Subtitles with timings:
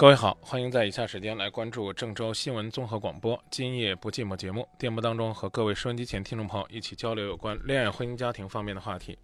[0.00, 4.66] 各位好，欢迎在以下时间来关注郑州新闻综合广播《今夜不寂寞》节目。
[4.78, 9.18] 电波当中和各位收音机前听众朋友一起交流有关恋爱、婚姻、家庭方面的话题。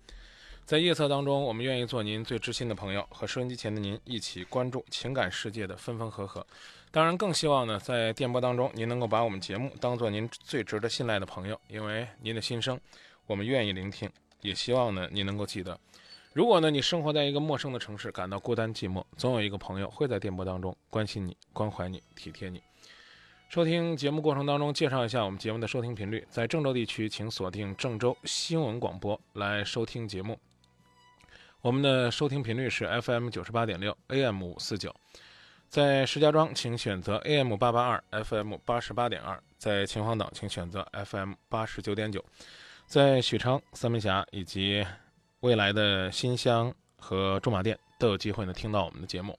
[0.67, 6.47] 在夜色当中，我们愿意做您最知心的朋友，和收音机前的您一起关注情感世界的分分合合。
[6.91, 12.79] 当然，更希望呢，在电波当中，您能够把我们节目当做您最值得信赖的朋友，因为您的心声，
[13.27, 14.11] 我们愿意聆听。
[14.43, 15.81] 也希望呢，您能够记得。
[16.37, 22.63] 如果呢，你生活在一个陌生的城市，感到孤单寂寞，总有一个朋友会在电波当中关心你、关怀你、体贴你。
[23.49, 30.39] 收听节目过程当中，介绍一下我们节目的收听频率，在郑州地区，请锁定郑州新闻广播来收听节目。
[31.63, 34.95] 我们的收听频率是 FM 九十八点六，AM 五四九。
[35.71, 42.21] 在石家庄，请选择 AM 八八二，FM 八十八点二；在秦皇岛，请选择 FM 八十九点九；
[42.85, 44.85] 在许昌、三门峡以及
[45.47, 49.39] 未来的新乡和驻马店都有机会呢听到我们的节目。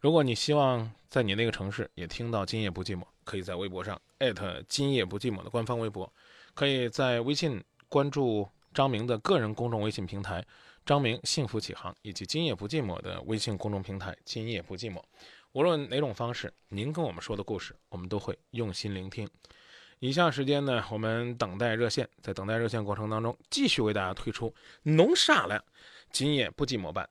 [0.00, 6.12] 如果你希望在你那个城市也听到《今夜不寂寞》，可以在微博上艾特“今夜不寂寞”的官方微博，
[6.52, 10.44] 可以在微信关注张明的个人公众微信平台
[10.84, 15.02] “张明幸福启航”以及“今夜不寂寞”的微信公众平台“今夜不寂寞”。
[15.52, 19.26] 无论哪种方式，您跟我们说的故事，我们都会用心聆听。
[19.98, 25.64] 以下时间呢，我们等待热线，在等待热线过程当中，继续为大家推出“弄啥了”，
[26.12, 27.08] 今夜不寂寞版。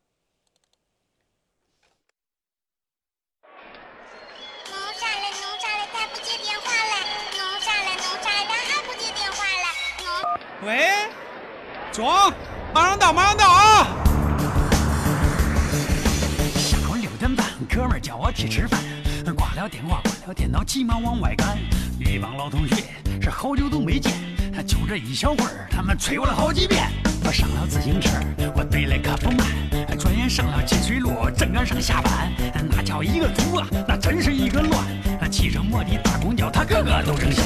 [4.69, 5.31] 弄啥嘞？
[5.41, 5.87] 弄啥嘞？
[5.91, 6.93] 他不接电话嘞？
[7.35, 7.89] 弄啥嘞？
[7.95, 8.45] 弄啥嘞？
[8.47, 9.65] 他还不接电话嘞？
[10.05, 10.67] 弄。
[10.67, 11.09] 喂，
[11.91, 12.05] 中，
[12.71, 13.87] 马上到，马上到啊！
[16.55, 18.79] 下午六点半，哥们儿叫我去吃饭，
[19.35, 21.57] 挂了电话，关了电脑，急忙往外赶。
[21.99, 22.75] 一帮老同学
[23.21, 24.11] 是好久都没见，
[24.65, 26.89] 就这一小会儿，他们催我了好几遍。
[27.23, 28.09] 我上了自行车，
[28.55, 29.47] 我对了可不慢，
[29.97, 32.31] 转眼上了金水路，正赶上下班，
[32.69, 34.83] 那叫一个堵啊，那真是一个乱。
[35.31, 37.43] 汽车、摩的、大公交，它个个都争先；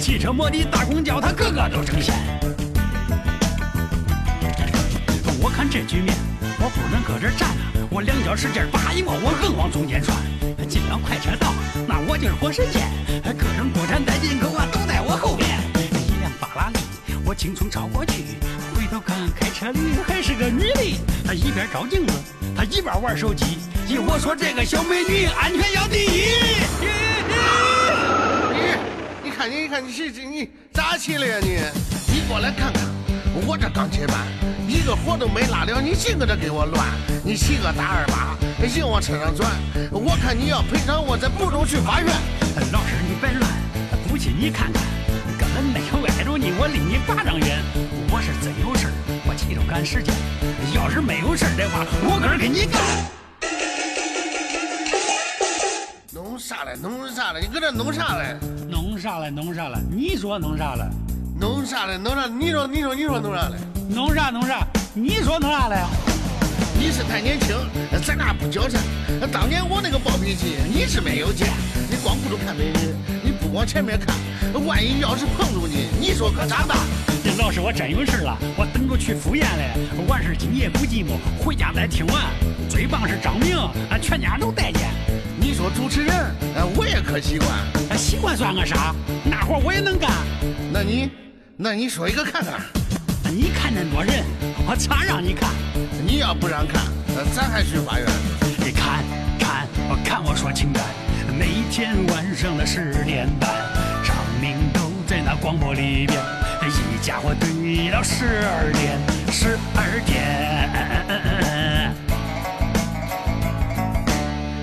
[0.00, 2.14] 汽车、摩的、大公交，它个个都争先。
[5.40, 6.16] 我看这局面，
[6.58, 10.16] 我不能搁这站着，我两脚使劲儿，叭一摸，我横往中间窜。
[10.68, 11.54] 进了快车道，
[11.86, 12.86] 那我就是活神仙，
[13.36, 15.48] 各种国产带进口啊都在我后边。
[16.06, 16.78] 一辆法拉利，
[17.24, 18.36] 我轻松超过去，
[18.76, 22.12] 回头看开车的还是个女的，她一边照镜子，
[22.54, 23.56] 她一边玩手机。
[23.88, 26.34] 咦我说这个小美女安全要第一。
[28.52, 31.58] 你，你看你，你看你是你咋起来呀你？
[32.12, 32.82] 你过来看看，
[33.46, 34.26] 我这刚接班，
[34.66, 36.86] 一个活都没拉了，你净搁这给我乱。
[37.24, 38.36] 你骑个大二八，
[38.66, 39.50] 硬往车上钻，
[39.92, 42.08] 我看你要赔偿，我再不如去法院。
[42.72, 43.50] 老师你别乱，
[44.08, 44.82] 不信你看看，
[45.38, 47.62] 根本没有挨着你，我离你八丈远。
[48.10, 48.92] 我是真有事儿，
[49.26, 50.14] 我急着赶时间。
[50.74, 52.80] 要是没有事儿的话，我搁这给你干。
[56.12, 56.74] 弄啥嘞？
[56.80, 57.40] 弄啥嘞？
[57.40, 58.36] 你搁这弄啥嘞？
[58.70, 59.30] 弄啥嘞？
[59.30, 59.78] 弄啥嘞？
[59.90, 60.88] 你说弄啥了？
[61.38, 61.96] 弄啥嘞？
[61.96, 62.26] 弄啥？
[62.26, 63.56] 你说，你说，你说弄啥嘞？
[63.88, 64.66] 弄啥弄啥？
[64.92, 65.76] 你说弄啥嘞？
[66.76, 67.56] 你是太年轻，
[68.04, 68.80] 咱俩不较真。
[69.30, 71.48] 当年我那个暴脾气，你是没有见。
[71.88, 72.92] 你光顾着看美女，
[73.22, 74.16] 你不往前面看，
[74.66, 76.76] 万一要是碰着你，你说可咋办？
[77.38, 79.70] 老师，我真有事了，我等着去赴宴嘞。
[80.08, 82.16] 完事今夜不寂寞，回家再听完。
[82.68, 83.56] 最棒是张明，
[83.90, 84.90] 俺全家都待见。
[85.36, 86.16] 你说主持人，
[86.56, 87.96] 呃我也可习惯。
[87.96, 88.92] 习惯算个啥？
[89.24, 90.10] 那活我也能干。
[90.72, 91.10] 那你，
[91.60, 92.60] 那你说一个看看。
[93.34, 94.24] 你看那多人，
[94.64, 95.50] 我咋让你看？
[96.06, 98.06] 你要不让看，那咱还去法院。
[98.58, 99.02] 你看
[99.40, 100.84] 看，我看我说清单。
[101.36, 103.50] 每天晚上的十点半，
[104.04, 106.22] 张明都在那广播里边，
[106.62, 108.96] 一家伙对到十二点，
[109.32, 111.92] 十二点。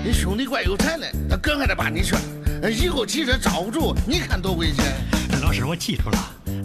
[0.02, 2.18] 你兄弟怪有才嘞，他更还得把你劝。
[2.62, 4.82] 呃以后骑车招不住，你看多危险。
[5.42, 6.18] 老师，我记住了，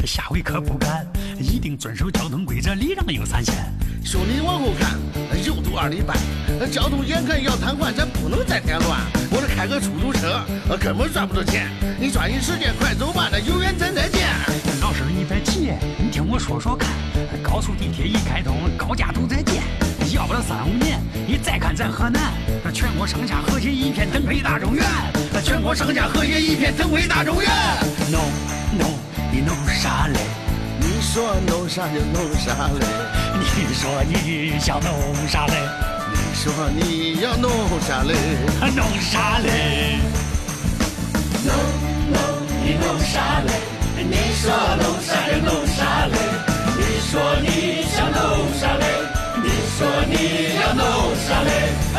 [0.06, 1.06] 下回可不敢，
[1.40, 3.56] 一定遵守交通规则，礼让有三限。
[4.04, 4.98] 兄弟往后看，
[5.30, 6.18] 呃又读二里半，
[6.60, 9.00] 呃交通眼看要瘫痪，咱不能再添乱。
[9.30, 11.70] 我这开个出租车，呃根本赚不着钱。
[12.00, 14.28] 你抓紧时间快走吧，那有缘咱再见。
[14.82, 16.90] 老师，你别急，你听我说说看，
[17.44, 19.62] 高速地铁一开通，高架都在建，
[20.14, 22.34] 要不了三五年，你再看咱河南，
[22.64, 24.84] 那全国上下和谐一片，腾飞大中原，
[25.32, 27.50] 那全国上下和谐一片，腾飞大中原。
[28.12, 28.20] 弄
[28.80, 28.90] 弄
[29.32, 30.20] 你弄啥嘞？
[30.82, 32.86] 你说弄啥就弄啥嘞？
[33.40, 34.92] 你说你想弄
[35.28, 35.56] 啥嘞？
[36.12, 37.50] 你说你要弄
[37.80, 38.14] 啥嘞？
[38.76, 40.00] 弄啥嘞？
[41.46, 41.56] 弄
[42.12, 42.20] 弄
[42.62, 43.52] 你弄啥嘞？
[44.04, 44.52] 你说
[44.82, 46.18] 弄啥就弄啥嘞？
[46.78, 47.12] 你说
[47.42, 48.86] 你想弄啥嘞？
[49.42, 49.48] 你
[49.78, 51.50] 说你要弄啥嘞？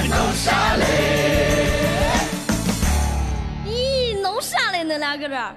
[0.06, 0.84] 弄啥嘞？
[3.66, 4.84] 咦，弄啥嘞？
[4.84, 5.54] 恁俩搁这儿？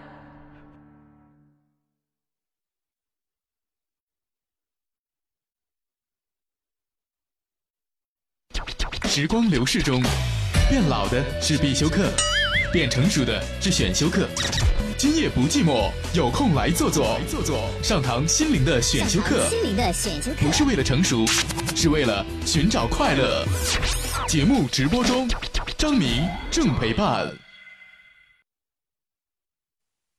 [9.18, 10.04] 时光流逝中，
[10.70, 12.12] 变老的是必修课，
[12.74, 14.28] 变成熟的是选修课。
[14.98, 19.48] 今夜不寂寞，有空来坐坐，坐坐上堂心灵的选修课。
[19.48, 21.26] 心灵的选修课不是为了成熟，
[21.78, 23.46] 是为了寻找快乐。
[24.28, 25.30] 节目直播中，
[25.78, 27.32] 张明正陪伴。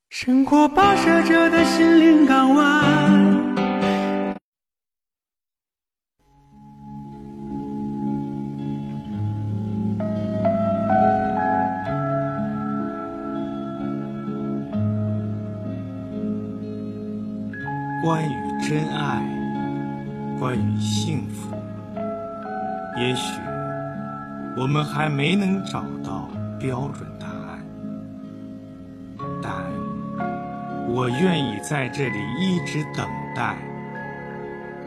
[0.09, 3.06] 生活跋涉着的心灵港湾。
[20.47, 21.57] 关于幸福，
[22.95, 23.37] 也许
[24.55, 27.59] 我们还没能找到标准答案，
[29.43, 29.51] 但
[30.87, 33.05] 我愿意在这里一直等
[33.35, 33.57] 待，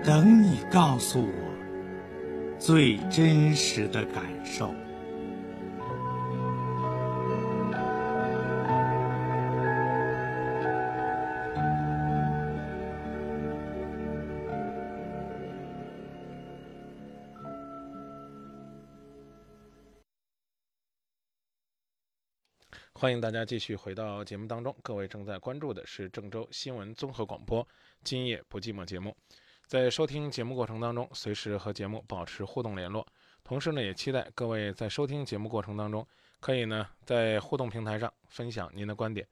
[0.03, 4.75] 等你告诉我最真实的感受。
[23.01, 27.65] 欢迎大家继续回到节目当中，各位正在关注的是郑州新闻综合广播
[28.05, 29.17] 《今夜不寂寞》节目。
[29.67, 33.07] 在收听节目过程当中，随时和节目保持互动联络。
[33.43, 36.07] 同时呢，也期待各位在收听节目过程当中，
[36.41, 39.27] 可以呢在互动平台上分享您的观点。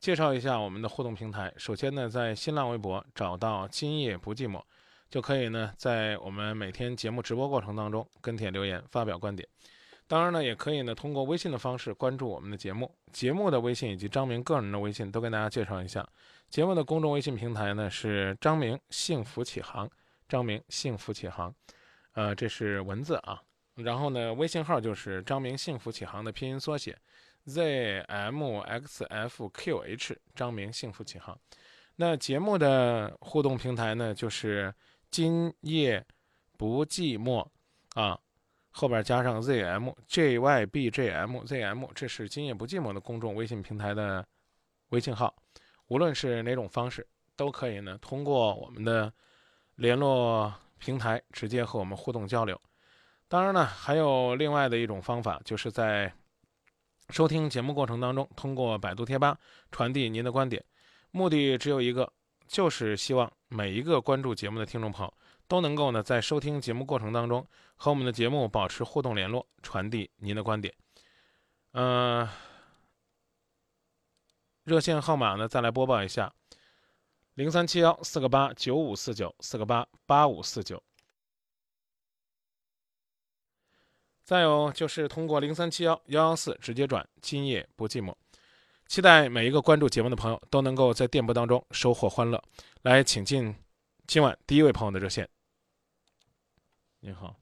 [0.00, 4.60] 介绍一下我们的互动平台，首先呢，在新浪微博找到“今夜不寂寞”，
[5.08, 9.48] 就可以呢在我们每天节目直播过程当中跟帖留言，发表观点。
[10.08, 16.08] 当然呢，也可以呢通过微信的方式关注我们的节目，节目的微信以及张明个人的微信都跟大家介绍一下。
[16.48, 19.90] 节目的公众微信平台呢是张明幸福启航，
[20.28, 21.52] 张明幸福启航，
[22.12, 23.42] 呃，这是文字啊。
[23.74, 26.96] 然后呢，微信号就是张明幸福启航的拼音缩写
[27.48, 28.06] ，zmxfqh，
[30.34, 31.36] 张明幸福启航。
[31.96, 34.72] 那节目的互动平台呢就是
[35.10, 36.06] 今夜
[36.56, 37.44] 不寂寞
[37.94, 38.16] 啊。
[38.78, 44.22] 后边加上 zm jybjm zm，这是今夜不寂寞的公众微信平台的
[44.90, 45.34] 微信号。
[45.86, 47.06] 无论是哪种方式，
[47.36, 49.10] 都可以呢通过我们的
[49.76, 52.60] 联络平台直接和我们互动交流。
[53.28, 56.12] 当然呢，还有另外的一种方法，就是在
[57.08, 59.38] 收听节目过程当中，通过百度贴吧
[59.72, 60.62] 传递您的观点。
[61.12, 62.12] 目的只有一个，
[62.46, 65.14] 就是希望每一个关注节目的听众朋友。
[65.48, 70.74] 都能够呢，在收听节目过程当中和我们的节目保持互动联络，传递您的观点。
[71.72, 72.28] 嗯，
[74.64, 76.32] 热线号码呢，再来播报一下：
[77.34, 80.82] 零三七幺四个八九五四九四个八八五四九。
[84.24, 88.12] 再有就是通过零三七幺幺幺四直接转，今夜不寂寞。
[88.88, 92.42] 期待每一个关注节目的朋友都能够在电波当中收获欢乐。
[92.82, 93.54] 来，请进
[94.06, 95.28] 今晚第一位朋友的热线。
[97.06, 97.36] 您好，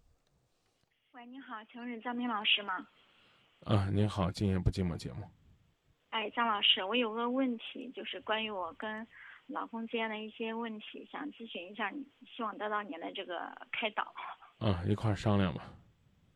[1.12, 2.86] 喂，你好，请问是张明老师吗？
[3.64, 5.26] 啊，您好，今夜不寂寞节目。
[6.10, 9.08] 哎，张老师，我有个问题，就是关于我跟
[9.46, 14.14] 老公之间的一些问题，想咨询一下你，希望得到您的这个开导。
[14.58, 15.72] 啊，一块儿商量吧。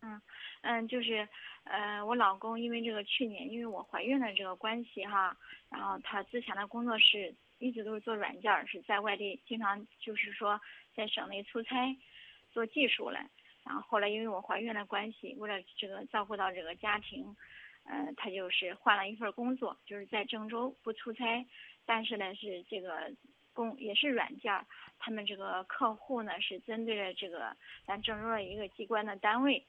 [0.01, 0.19] 嗯
[0.63, 1.29] 嗯，就是
[1.65, 5.37] 呃，我老公因为这个去年因为我怀孕的这个关系哈，
[5.69, 10.59] 然后他之前的工作是一直都是做软件儿，是在外地经常就是说
[10.95, 11.95] 在省内出差
[12.51, 13.21] 做技术嘞。
[13.65, 17.37] 然后后来因为我怀孕的关系，为了这个照顾到这个家庭，
[17.85, 21.47] 呃，他就是换了一份工作，就是在郑州不出差，
[21.85, 23.13] 但是呢是这个
[23.53, 24.65] 工也是软件，
[24.99, 29.67] 他们这个客户呢是针对了这个咱郑州的一个机关的单位。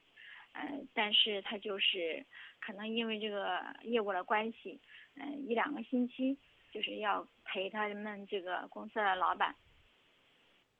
[0.52, 2.26] 嗯，但是他就是
[2.58, 4.80] 可能因为这个业务的关系，
[5.14, 6.36] 嗯，一两个星期
[6.72, 9.54] 就是要陪他们这个公司的老板，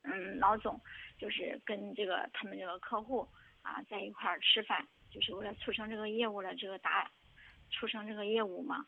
[0.02, 0.80] 嗯，老总，
[1.20, 3.28] 就是跟这个他们这个客户
[3.62, 7.10] 啊在一块儿吃饭，就是为了促成这个业务的这个达，
[7.70, 8.86] 促成这个业务嘛，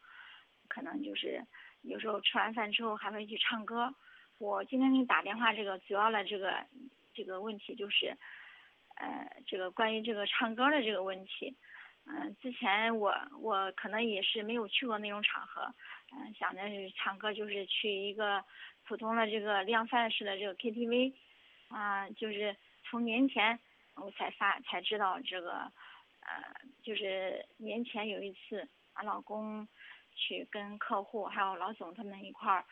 [0.69, 1.45] 可能就是
[1.83, 3.95] 有时候吃完饭之后还会去唱歌。
[4.39, 6.65] 我今天给你打电话，这个主要的这个
[7.13, 8.17] 这个问题就是。
[8.95, 11.57] 呃，这个关于这个唱歌的这个问题，
[12.05, 15.75] 嗯，之前我我可能也是没有去过那种场合，
[16.13, 16.61] 嗯，想着
[16.95, 18.45] 唱歌就是去一个
[18.85, 21.15] 普通的这个量贩式的这个 KTV，
[21.73, 23.59] 啊，就是从年前
[23.97, 25.71] 我才发才知道这个，
[26.21, 29.67] 呃，就是年前有一次，俺老公
[30.15, 32.65] 去跟客户还有老总他们一块儿，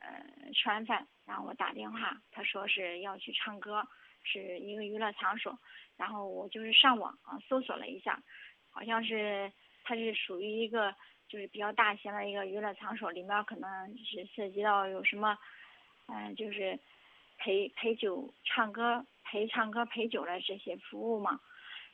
[0.00, 3.86] 呃，吃完饭，然后我打电话，他说是要去唱歌。
[4.24, 5.58] 是一个娱乐场所，
[5.96, 8.20] 然后我就是上网啊搜索了一下，
[8.68, 9.50] 好像是
[9.84, 10.94] 它是属于一个
[11.28, 15.38] 就是比较大型的一个娱乐场所，里面可能是涉及到有什么，
[16.08, 16.78] 嗯，就是
[17.38, 21.40] 陪陪酒、唱歌、陪唱歌、陪酒的这些服务嘛。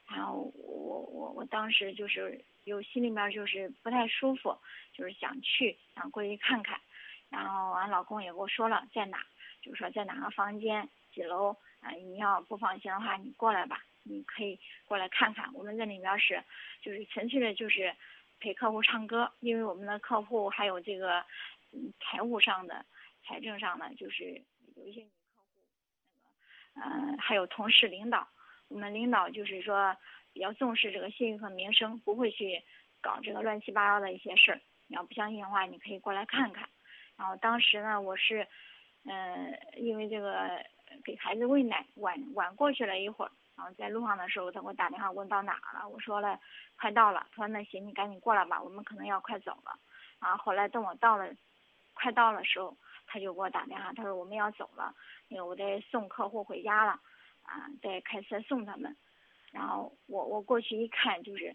[0.08, 4.56] 然后我我我当时就是有心里面就是不太舒服，
[4.92, 6.80] 就是想去想过去看看。
[7.28, 9.24] 然后俺老公也跟我说了在哪，
[9.62, 11.56] 就是说在哪个房间几楼。
[11.80, 15.52] 啊，你要不放心的话，你过来吧，你可以过来看看。
[15.52, 16.42] 我们这里面是，
[16.80, 17.94] 就是纯粹的，就是
[18.40, 21.22] 陪客户唱歌，因为我们的客户还有这个，
[22.00, 22.86] 财务上的、
[23.22, 24.40] 财政上的，就是
[24.76, 25.06] 有一些
[26.75, 28.26] 嗯，还有同事、领导，
[28.69, 29.97] 我们领导就是说
[30.33, 32.62] 比较重视这个信誉和名声，不会去
[33.00, 34.61] 搞这个乱七八糟的一些事儿。
[34.87, 36.69] 你要不相信的话，你可以过来看看。
[37.16, 38.47] 然后当时呢，我是，
[39.04, 40.64] 嗯，因为这个。
[41.02, 46.38] 给孩子喂奶，晚晚过去了一会儿，然后在路上的时候，他给我打电话问到哪了，我说了
[46.78, 49.76] 快到了，他说那行你赶紧过来吧，我们可能要快走了。
[50.21, 51.28] 然后后来等我到了，
[51.95, 54.94] 快到了时候，他就给我打电话，他说我们要走了，
[55.28, 56.92] 那个我得送客户回家了，
[57.42, 58.96] 啊，得开车送他们。
[59.52, 61.54] 然后我我过去一看，就是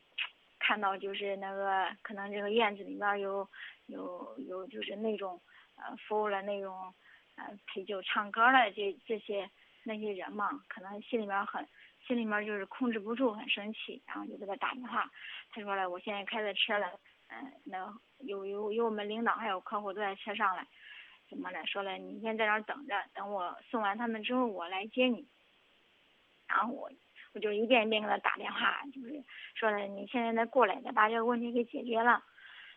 [0.59, 3.47] 看到就是那个可能这个院子里面有
[3.87, 5.41] 有有就是那种
[5.75, 6.93] 呃服务的那种
[7.35, 7.57] 呃。
[7.67, 9.49] 陪酒唱歌的这这些
[9.83, 11.65] 那些人嘛，可能心里面很，
[12.05, 15.09] 心里面就是控制不住，很生气，然后就给他打电话。
[15.51, 20.63] 他说了，我现在开着车了，嗯，那有有有我们领导还有客户都在车上了，
[21.29, 21.65] 怎么了？
[21.65, 25.27] 说了，你先在那儿等着，等我送完他们之后，我来接你。
[26.47, 26.91] 然后我
[27.33, 29.23] 我就一遍一遍给他打电话，就是
[29.55, 32.23] 说了，你现在再过来，再把这个问题给解决了，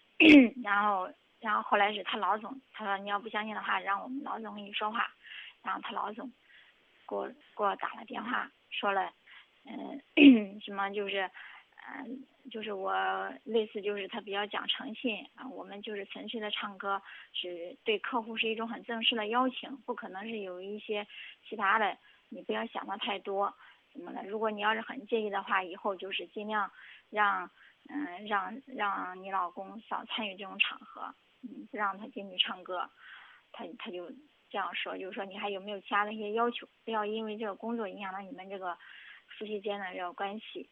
[0.63, 1.11] 然后。
[1.43, 5.13] 然后后来是他老总，他说你要不相信的话，让我们老总跟你说话。
[5.61, 6.33] 然后他老总
[7.09, 9.13] 给我给我打了电话，说了，
[9.65, 10.01] 嗯，
[10.63, 11.29] 什么就是，
[11.85, 12.95] 嗯，就是我
[13.45, 21.07] 类似就是他比较讲诚信啊，我们就是纯粹的唱歌，是对客户是一种很正式的邀请，不可能是有一些
[21.49, 21.99] 其他的，
[22.29, 23.53] 你不要想的太多，
[23.93, 24.23] 怎么的？
[24.25, 26.71] 如果你要是很介意的话，以后就是尽量
[27.11, 27.51] 让，
[27.89, 31.15] 嗯，让让你老公少参与这种场合。
[31.43, 32.89] 嗯，不让他进去唱歌，
[33.51, 34.09] 他他就
[34.49, 36.69] 这样说，就是说你还有没有其他的一些要求？
[36.85, 38.79] 不要因为这个工作影响到你们这个
[39.27, 40.71] 夫妻间的这个关系。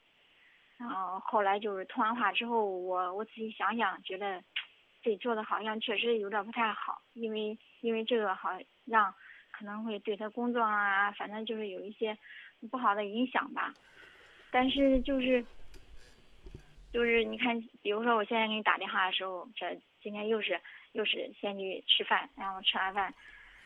[0.81, 4.43] 然后后来就是通完话之后，我我仔细想想，觉得
[5.03, 8.49] 这做的好像确实有点不太好，因为因为这个好
[8.87, 9.15] 让
[9.53, 12.17] 可能会对他工作啊，反正就是有一些
[12.71, 13.75] 不好的影响吧。
[14.51, 15.45] 但是就是
[16.93, 19.79] 就是你看，比如说我现在给你打电话的时候，这。
[20.03, 20.59] 今天又是
[20.93, 23.13] 又是先去吃饭，然后吃完饭，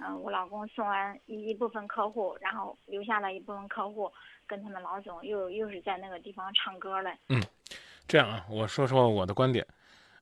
[0.01, 4.13] 嗯，我老公送完一一部分客户，然后留下了一部分客户
[4.47, 7.11] 跟他们老总又又是在那个地方唱歌了。
[7.29, 7.43] 嗯，
[8.07, 9.67] 这样啊，我说说我的观点，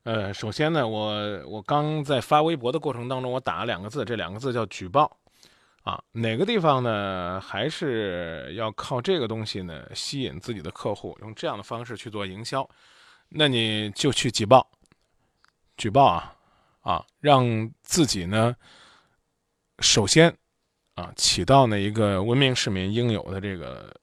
[0.03, 5.17] 呃，首先呢，我我刚在发微博的过程当中，我打了两个字，这两个字叫举报，
[5.83, 7.39] 啊，哪个地方呢？
[7.41, 12.67] 还是要靠这个东西呢，吸引自己的客户，用这样的方式去做营销，
[13.29, 14.69] 那你就去举报，
[15.77, 16.35] 举报啊，
[16.81, 18.55] 啊，让自己呢，
[19.79, 20.35] 首先
[20.95, 23.93] 啊，起到呢一个文明市民应有的这个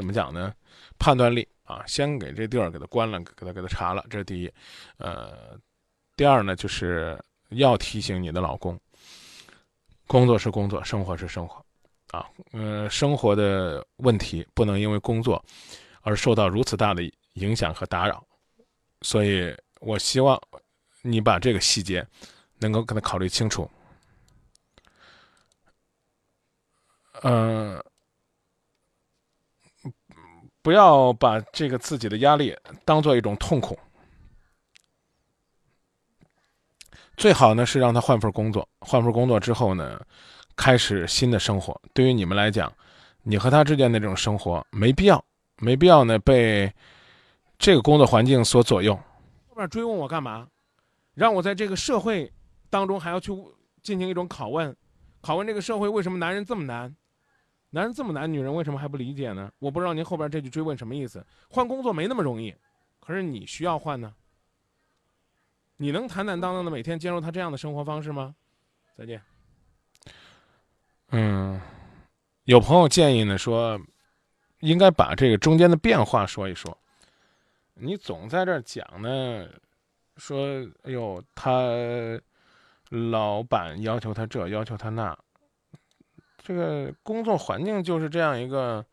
[0.00, 0.54] 怎么讲呢？
[0.98, 1.46] 判断力。
[1.64, 4.52] 啊，先给这地儿给他关了，给他给他查了，这是第一。
[4.96, 5.56] 呃，
[6.16, 7.16] 第二呢，就是
[7.50, 8.76] 要提醒你的老公，
[10.08, 11.64] 工作是工作，生活是生活，
[12.10, 15.40] 啊，呃，生活的问题不能因为工作
[16.00, 18.26] 而受到如此大的影响和打扰。
[19.02, 20.36] 所以我希望
[21.02, 22.04] 你把这个细节
[22.58, 23.70] 能够给他考虑清楚。
[27.22, 27.80] 嗯。
[30.62, 33.78] 不要把这个自己的压力当做一种痛苦，
[37.16, 40.00] 最好呢是让他换份工作，换份工作之后呢，
[40.56, 41.80] 开始新的生活。
[41.94, 42.70] 对于你们来讲，
[43.22, 45.24] 你和他之间的这种生活没必要，
[45.56, 46.70] 没必要呢被
[47.58, 48.94] 这个工作环境所左右。
[49.48, 50.46] 后面追问我干嘛？
[51.14, 52.30] 让我在这个社会
[52.68, 53.32] 当中还要去
[53.82, 54.76] 进行一种拷问，
[55.22, 56.94] 拷问这个社会为什么男人这么难？
[57.70, 59.50] 男人这么难，女人为什么还不理解呢？
[59.60, 61.24] 我不知道您后边这句追问什么意思。
[61.48, 62.54] 换工作没那么容易，
[62.98, 64.12] 可是你需要换呢。
[65.76, 68.34] 你能坦坦荡荡的每天接受他这样的生活方式吗？
[68.96, 69.22] 再见。
[71.10, 71.60] 嗯，
[72.44, 73.80] 有朋友建议呢，说
[74.58, 76.76] 应该把这个中间的变化说一说。
[77.74, 79.48] 你总在这讲呢，
[80.16, 81.62] 说哎呦，他
[82.90, 85.16] 老板要求他这，要求他那。
[86.42, 88.84] 这个工作环境就是这样一个，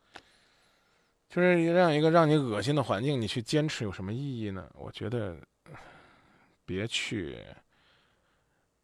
[1.28, 4.70] 就是这样一个让你恶心的环境，你去坚持有什么意义呢？
[4.74, 5.36] 我觉得，
[6.64, 7.38] 别去，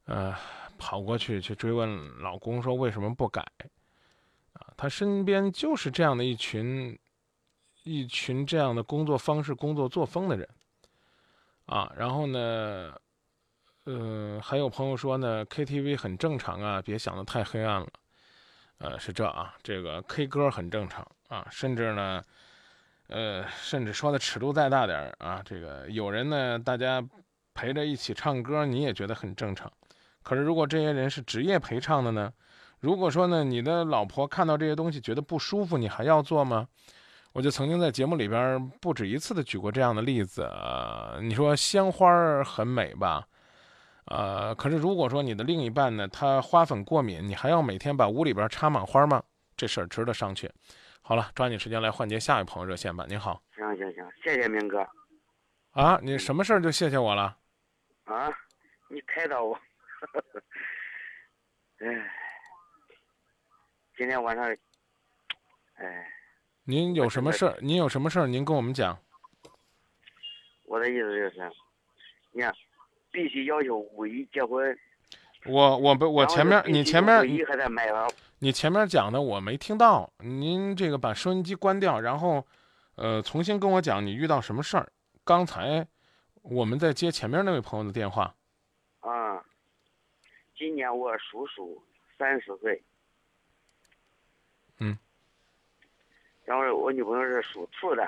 [0.06, 0.34] 呃，
[0.78, 3.42] 跑过去去追问老公说为什么不改，
[4.54, 6.98] 啊，他身边就是这样的一群，
[7.82, 10.48] 一群这样的工作方式、工作作风的人，
[11.66, 12.98] 啊，然后呢，
[13.84, 17.88] 呃，还有朋友说呢，KTV 很正常啊，别想的太黑暗了。
[18.78, 22.22] 呃，是这啊，这个 K 歌很正常啊，甚至呢，
[23.08, 27.02] 呃，甚至说的尺度再大点啊，这个有人呢，大家
[27.54, 29.70] 陪着一起唱歌，你也觉得很正常。
[30.22, 32.32] 可是如果这些人是职业陪唱的呢？
[32.80, 36.68] 如果说呢，你的老婆看到这些东西觉得不舒服，你还要做吗？
[37.32, 40.50] 我就曾经在节目里边不止一次的举过这样的例子。
[41.22, 43.26] 你说鲜花很美吧？
[44.06, 49.22] 呃，可是如果说你的另一半呢，他花粉过敏，你还要每天把屋里边插满花吗？
[49.56, 50.50] 这事儿值得商榷。
[51.00, 53.06] 好了，抓紧时间来换接下一位朋友热线吧。
[53.08, 54.86] 您好，行行行，谢谢明哥。
[55.70, 57.36] 啊，你什么事儿就谢谢我了？
[58.04, 58.30] 啊，
[58.88, 59.58] 你开导我。
[61.78, 61.86] 哎，
[63.96, 64.44] 今天晚上，
[65.76, 66.10] 哎。
[66.66, 67.58] 您有什么事儿？
[67.60, 68.26] 您有什么事儿？
[68.26, 68.98] 您跟我们讲。
[70.66, 71.52] 我的意思就是，
[72.32, 72.54] 你看。
[73.14, 74.76] 必须要求五一结婚。
[75.46, 77.22] 我我不我前面你前面。
[78.40, 82.44] 你前面讲的我没听到，您这个把收音机关掉，然后，
[82.96, 84.92] 呃，重新跟我讲你遇到什么事儿。
[85.24, 85.86] 刚才
[86.42, 88.34] 我们在接前面那位朋友的电话。
[89.00, 89.42] 啊，
[90.54, 91.82] 今年我叔叔
[92.18, 92.82] 三十岁。
[94.80, 94.98] 嗯。
[96.44, 98.02] 然后我女朋友是属兔的，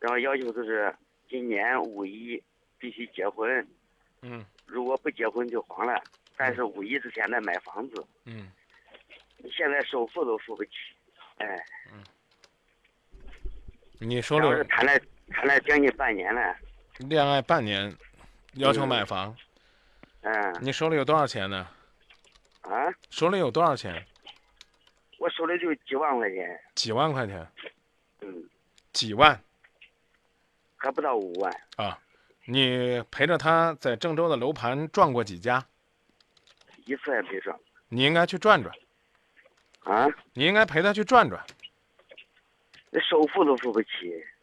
[0.00, 0.94] 然后要求就是。
[1.28, 2.42] 今年五一
[2.78, 3.66] 必须结婚，
[4.22, 6.02] 嗯，如果不结婚就黄了。
[6.38, 8.50] 但是五一之前得买房子，嗯，
[9.50, 10.70] 现在首付都付不起，
[11.38, 11.46] 哎，
[11.92, 12.04] 嗯，
[13.98, 14.92] 你说了，谈了
[15.30, 16.54] 谈了将近半年了，
[16.98, 17.90] 恋爱半年，
[18.56, 19.34] 要求买房，
[20.20, 21.66] 嗯，你手里有多少钱呢？
[22.60, 24.04] 啊，手里有多少钱？
[25.18, 27.46] 我手里就几万块钱，几万块钱，
[28.20, 28.48] 嗯，
[28.92, 29.40] 几万。
[30.76, 31.98] 还不到五万啊！
[32.44, 35.64] 你陪着他在郑州的楼盘转过几家？
[36.84, 37.58] 一次也没转。
[37.88, 38.74] 你应该去转转。
[39.80, 40.06] 啊？
[40.34, 41.44] 你应该陪他去转转。
[42.90, 43.88] 那首付都付不起。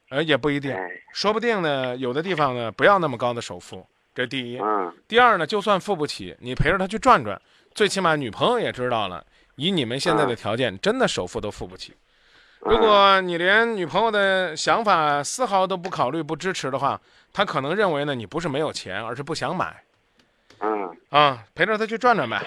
[0.10, 0.76] 呃，也不一定，
[1.12, 1.96] 说不定呢。
[1.98, 4.60] 有的地方呢，不要那么高的首付，这第一。
[5.08, 7.42] 第二呢，就算付不起，你陪着他去转转，
[7.74, 11.96] 最起码女朋友也知道了，以你们现在的条件，真的首付都付不起。
[12.66, 17.00] 如果你连女朋友的想法丝毫都不考虑、不支持的话，
[17.32, 19.84] 她可能认为呢，你不是没有钱，而是不想买。
[20.60, 20.98] 嗯。
[21.10, 22.42] 啊，陪着他去转转呗。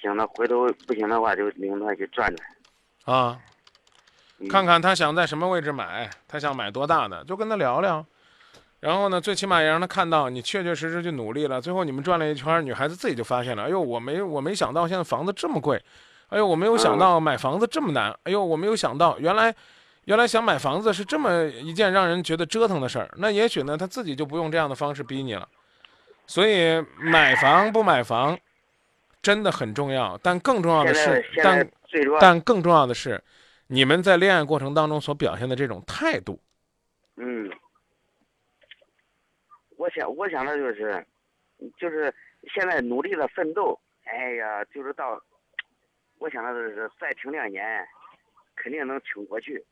[0.00, 2.48] 行，那回头不行的话，就领他去转转。
[3.16, 3.38] 啊，
[4.48, 8.04] 看看他想在什么位置买，他想买多大的，就跟他聊聊。
[8.80, 11.60] 然后呢，最起码也让他看到你确确实实去努力了。
[11.60, 15.82] 最后你们转了一圈，女孩子自己就发现了，哎呦，我没我没想到现在房子这么贵，
[16.30, 19.54] 哎呦，我没有想到买房子这么难，哎呦，我没有想到原来
[20.06, 23.10] 原来想买房子是这么一件让人觉得折腾的事儿。
[23.18, 25.48] 那也许呢，他自己就不用这样的方式逼你了。
[26.26, 28.38] 所以买房不买房
[29.20, 31.70] 真的很重要，但更重要的是，但
[32.20, 33.22] 但更重要的是，
[33.66, 36.40] 你们在恋爱过程当中所表现的这种态度。
[37.16, 37.50] 嗯。
[39.76, 41.04] 我想，我想的就是，
[41.78, 42.14] 就是
[42.54, 43.80] 现在努力的奋斗。
[44.04, 45.18] 哎呀，就是到，
[46.20, 47.84] 我想的是再挺两年，
[48.54, 49.64] 肯定能挺过去。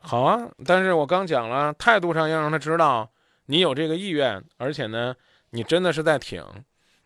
[0.00, 3.08] 好啊，但是我刚讲了，态度上要让他知道
[3.46, 5.14] 你有这个意愿，而且呢，
[5.50, 6.42] 你真的是在挺。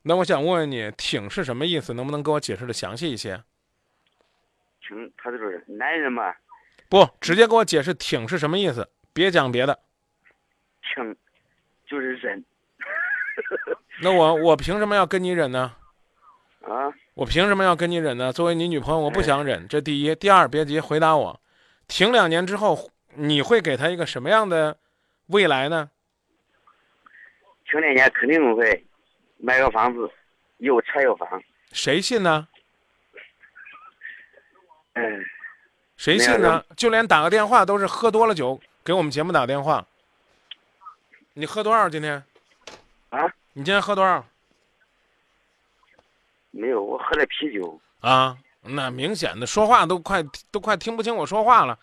[0.03, 1.93] 那我想问问你，挺是什么意思？
[1.93, 3.43] 能不能给我解释的详细一些？
[4.89, 6.35] 挺，他就是男人嘛。
[6.89, 9.79] 不，直接给我解释挺是什么意思，别讲别的。
[10.83, 11.17] 挺。
[11.85, 12.43] 就是忍，
[14.01, 15.77] 那我我凭什么要跟你忍呢？
[16.63, 18.33] 啊，我凭什么要跟你忍呢？
[18.33, 19.67] 作为你女朋友，我不想忍。
[19.67, 21.41] 这第一，第二，别急，回答我，
[21.89, 24.77] 停两年之后，你会给他一个什么样的
[25.27, 25.91] 未来呢？
[27.69, 28.87] 停两年肯定会
[29.39, 30.09] 买个房子，
[30.59, 31.43] 有车有房。
[31.73, 32.47] 谁信呢？
[34.95, 35.25] 嗯，
[35.97, 36.65] 谁信呢？
[36.77, 39.85] 就连打个电话都是喝多了酒给我们节目打电话。
[41.35, 42.23] 你喝多少今天？
[43.09, 43.27] 啊？
[43.55, 44.25] 你今天喝多少？
[46.53, 47.81] 没有，我喝了啤酒。
[48.01, 51.79] 啊，那明显的说话都快都快听不清我说话了，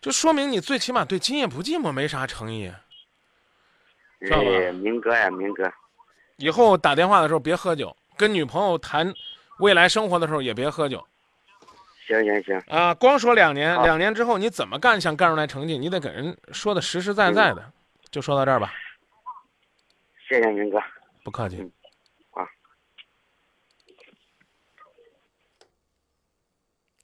[0.00, 2.72] 这说明你最起码对今夜不寂寞没啥诚意，
[4.20, 4.44] 知道吧？
[4.80, 5.70] 明哥呀，明哥，
[6.36, 9.12] 以后打电话的时候别喝酒，跟女朋友谈
[9.58, 11.04] 未来生活的时候也别喝酒。
[12.06, 12.58] 行行行。
[12.68, 17.72] 啊，光说两年，两年之后你怎么干想干出来成绩，你得给人说的实实在在的。
[18.10, 18.72] 就说到这儿吧，
[20.28, 20.78] 谢谢明哥，
[21.24, 21.58] 不客气。
[21.60, 21.81] 啊，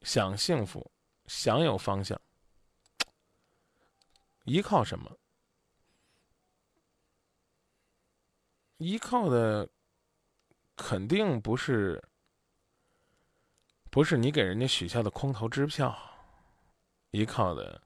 [0.02, 0.90] 想幸福，
[1.26, 2.20] 想有方向，
[4.44, 5.18] 依靠什么？
[8.78, 9.68] 依靠的
[10.76, 12.02] 肯定不是，
[13.90, 15.96] 不是你给人家许下的空头支票，
[17.10, 17.82] 依靠的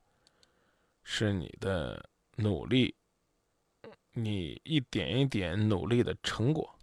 [1.02, 2.94] 是你的努力。
[4.14, 6.78] 你一点一点努力的成果。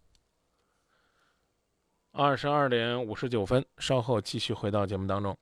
[2.22, 5.38] 二十二点五十九分，稍后继续回到节目当中。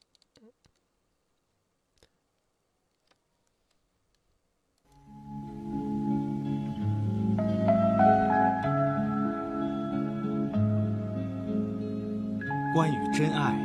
[12.76, 13.58] 关于真爱，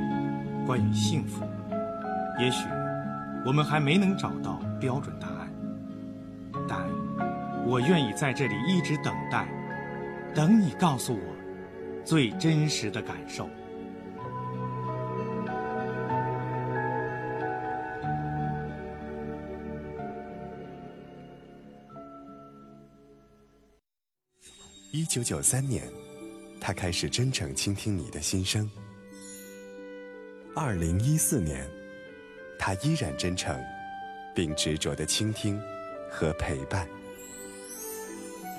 [0.66, 1.44] 关于幸福，
[2.40, 2.66] 也许
[3.44, 5.52] 我们还没能找到标准答案，
[6.66, 6.90] 但。
[7.64, 9.46] 我愿意在这里一直等待，
[10.34, 11.31] 等你告诉我
[12.04, 13.48] 最真实的感受。
[24.94, 25.90] 一九九三年，
[26.60, 28.70] 他开始真诚倾听你的心声。
[30.54, 31.66] 二零一四年，
[32.58, 33.58] 他依然真诚，
[34.34, 35.58] 并执着的倾听
[36.10, 36.86] 和陪伴。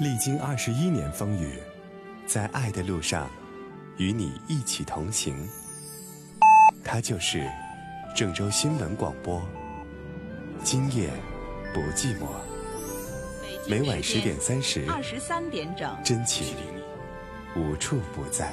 [0.01, 1.59] 历经二十一年风雨，
[2.33, 3.29] 在爱的路上，
[3.97, 5.47] 与你一起同行。
[6.83, 7.47] 他就是
[8.15, 9.39] 郑州新闻广播。
[10.63, 11.11] 今夜
[11.75, 12.25] 不寂寞。
[13.69, 16.55] 每晚十点三十，二十三点整，真情
[17.55, 18.51] 无处不在。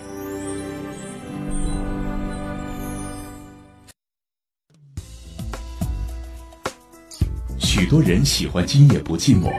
[7.59, 9.51] 许多人喜欢今夜不寂寞。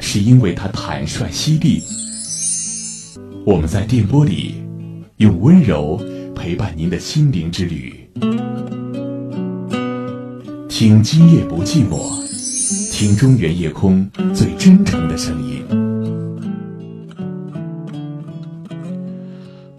[0.00, 1.82] 是因为他坦率犀利。
[3.46, 4.56] 我们在电波里
[5.18, 5.96] 用温柔
[6.34, 8.10] 陪伴您的心灵之旅，
[10.68, 12.10] 听今夜不寂寞，
[12.92, 14.04] 听中原夜空
[14.34, 15.64] 最真诚的声音。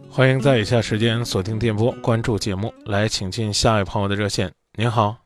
[0.10, 2.74] 欢迎在以下时间锁定电波，关注节目。
[2.86, 4.50] 来，请进下一位朋友的热线。
[4.76, 5.18] 您好。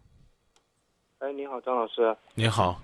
[1.20, 2.18] 哎，你好，张老师。
[2.34, 2.82] 您好。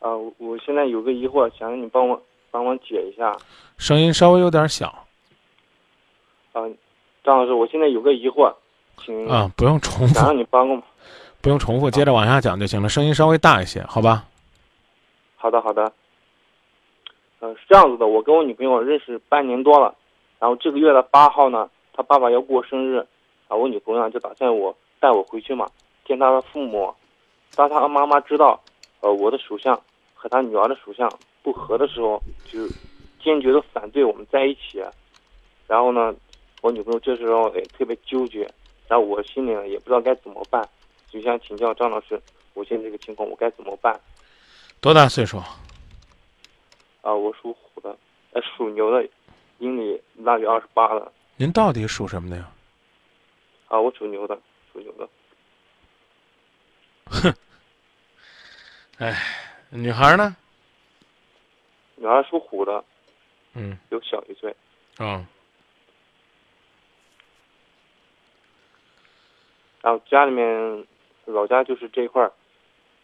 [0.00, 2.20] 啊，我现在有个疑惑，想让你帮我
[2.54, 3.36] 帮忙解一下。
[3.78, 5.04] 声音稍微有点小。
[6.52, 6.78] 嗯，
[7.24, 8.54] 张老师，我现在有个疑惑，
[8.96, 10.84] 请啊，不用重复，想让你帮个忙，
[11.42, 12.88] 不用重复，接着往下讲就行了。
[12.88, 14.24] 声音稍微大一些，好吧？
[15.34, 15.92] 好的，好的。
[17.40, 19.92] 嗯，是这样子的，我跟我女朋友认识半年多了，
[20.38, 23.04] 然后这个月的八号呢，她爸爸要过生日，
[23.48, 25.66] 啊，我女朋友就打算我带我回去嘛，
[26.06, 26.94] 见她的父母。
[27.56, 28.60] 当她妈妈知道，
[29.00, 29.74] 呃，我的属相
[30.14, 31.12] 和她女儿的属相
[31.44, 32.66] 不和的时候，就
[33.22, 34.82] 坚决的反对我们在一起。
[35.68, 36.14] 然后呢，
[36.62, 38.50] 我女朋友这时候也特别纠结，
[38.88, 40.66] 然后我心里呢也不知道该怎么办，
[41.10, 42.18] 就想请教张老师，
[42.54, 44.00] 我现在这个情况我该怎么办？
[44.80, 45.38] 多大岁数？
[47.02, 47.94] 啊，我属虎的，
[48.32, 49.06] 呃，属牛的，
[49.58, 51.12] 阴历腊月二十八的。
[51.36, 52.50] 您到底属什么的呀？
[53.68, 54.38] 啊，我属牛的，
[54.72, 55.08] 属牛的。
[57.06, 57.34] 哼，
[58.98, 59.22] 哎，
[59.70, 60.34] 女孩呢？
[61.96, 62.84] 女孩属虎的，
[63.54, 64.54] 嗯，有小一岁。
[64.98, 65.26] 啊。
[69.82, 70.86] 然后家里面，
[71.26, 72.32] 老家就是这一块儿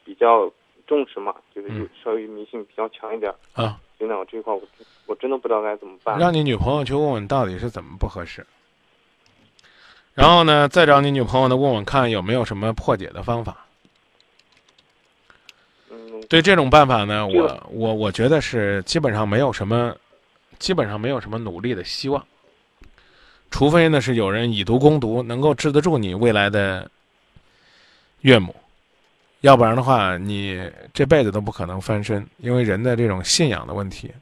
[0.05, 0.51] 比较
[0.87, 3.33] 重视嘛，就是有稍微迷信比较强一点。
[3.53, 3.79] 啊。
[3.99, 4.63] 现在我这一块，我
[5.05, 6.19] 我真的不知道该怎么办。
[6.19, 8.47] 让你女朋友去问问到底是怎么不合适，
[10.15, 13.67] 然后呢，再找你女朋友呢问问看有没有什么破解的方法。
[16.31, 19.93] 对这种办法呢，我我我觉得是基本上没有什么，
[20.61, 22.25] 基本上没有什么努力的希望，
[23.51, 26.89] 除非呢是有人以毒攻毒，能够治得住你未来的
[28.21, 28.55] 岳母。
[29.41, 34.13] 要不然的话，你这辈子都不可能翻身，因为人的这种信仰的问题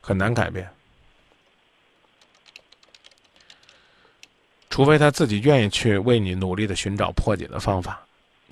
[0.00, 0.70] 很难改变，
[4.68, 8.00] 除非他自己愿意去为你努力的寻找破解的方法，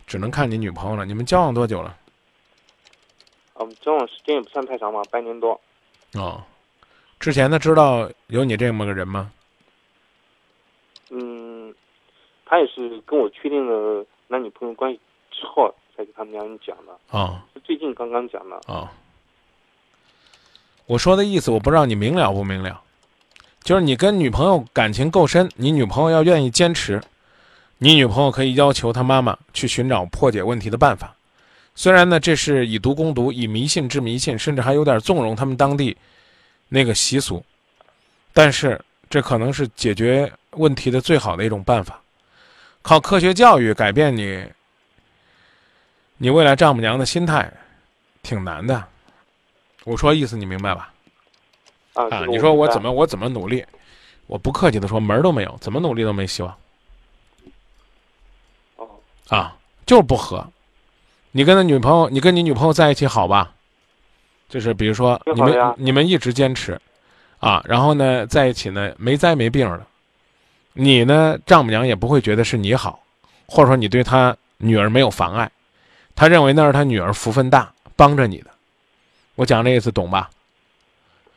[0.04, 1.06] 只能看你女朋友了。
[1.06, 1.96] 你们交往多久了？
[3.58, 5.60] 嗯，交往时间也不算太长吧，半年多。
[6.14, 6.42] 哦，
[7.20, 9.30] 之前他知道有你这么个人吗？
[11.10, 11.74] 嗯，
[12.46, 15.74] 他也是跟我确定了男女朋友关系之后。
[15.96, 18.88] 才给他们两人讲的啊，是最近刚刚讲的啊。
[20.86, 22.80] 我说的意思，我不知道你明了不明了，
[23.64, 27.02] 就是你跟女朋友感情够深，你女朋友要愿意坚持，
[27.78, 31.16] 你女朋友可以要求她妈妈去寻找破解问题的办法。
[31.78, 35.96] 虽然呢，这是以毒攻毒，以迷信治迷信，甚至还有点纵容他们当地
[36.68, 37.40] 那个习俗，
[38.32, 42.02] 但是这可能是解决问题的最好的一种办法。
[42.82, 44.44] 靠科学教育改变你。
[46.16, 47.48] 你未来丈母娘的心态，
[48.24, 48.84] 挺难的。
[49.84, 50.92] 我说意思你明白吧？
[51.94, 53.64] 啊，你说我怎么我怎么努力？
[54.26, 56.52] 我不客气的说，门儿都没有，怎么努力都没希望。
[58.74, 58.88] 哦。
[59.28, 60.44] 啊，就是不合。
[61.38, 63.52] 你跟他女朋友，你跟你女朋友在一起好吧？
[64.48, 66.76] 就是比如说你们你们一直坚持，
[67.38, 69.86] 啊，然后呢在一起呢没灾没病的，
[70.72, 72.98] 你呢丈母娘也不会觉得是你好，
[73.46, 75.48] 或者说你对他女儿没有妨碍。
[76.16, 78.50] 他认为那是他女儿福分大，帮着你的。
[79.36, 80.28] 我讲这意思懂吧？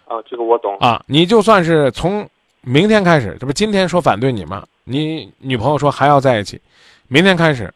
[0.08, 0.76] 啊，这个我懂。
[0.80, 2.28] 啊，你就算是从
[2.62, 4.66] 明天开始，这不今天说反对你吗？
[4.84, 6.60] 你女朋友说还要在一起，
[7.08, 7.72] 明天开始，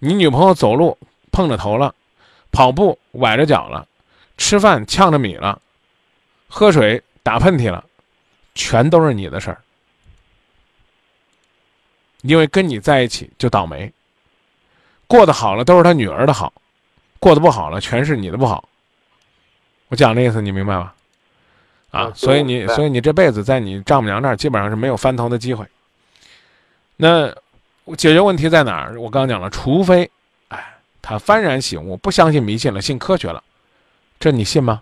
[0.00, 0.98] 你女朋友走路
[1.32, 1.94] 碰着头了，
[2.50, 3.86] 跑步崴着脚了，
[4.36, 5.60] 吃饭呛着米了，
[6.48, 7.84] 喝水打喷嚏了，
[8.54, 9.62] 全都是你的事儿，
[12.22, 13.92] 因为跟你在一起就倒霉。
[15.06, 16.52] 过得好了都是他女儿的好，
[17.18, 18.68] 过得不好了全是你的不好。
[19.88, 20.94] 我讲的意思你明白吧？
[21.90, 25.66] 啊，所以你所以你这辈子在你丈母娘那儿基本上是没有翻头的机会。
[26.96, 27.28] 那
[27.96, 29.00] 解决问题在哪儿？
[29.00, 30.08] 我刚讲了，除非，哎，
[31.10, 33.42] 他幡然醒悟，不相信迷信了，信科学了，
[34.20, 34.80] 这你信吗？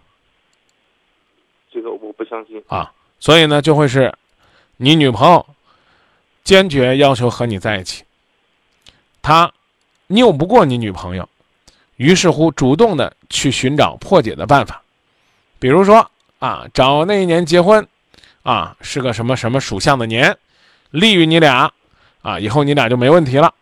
[1.73, 2.93] 这个我不相信啊。
[3.19, 4.15] 所以呢，就会是
[4.77, 5.47] 你女朋友
[6.45, 8.05] 坚决要求和你在一起，
[9.23, 9.51] 他。
[10.11, 11.29] 拗不过你女朋友，
[11.97, 14.83] 于是乎主动的去寻找破解的办法，
[15.59, 17.87] 比如说啊，找那一年结婚，
[18.43, 20.35] 啊是个什么什么属相的年，
[20.91, 21.71] 利于你俩，
[22.23, 23.53] 啊以后你俩就没问题了，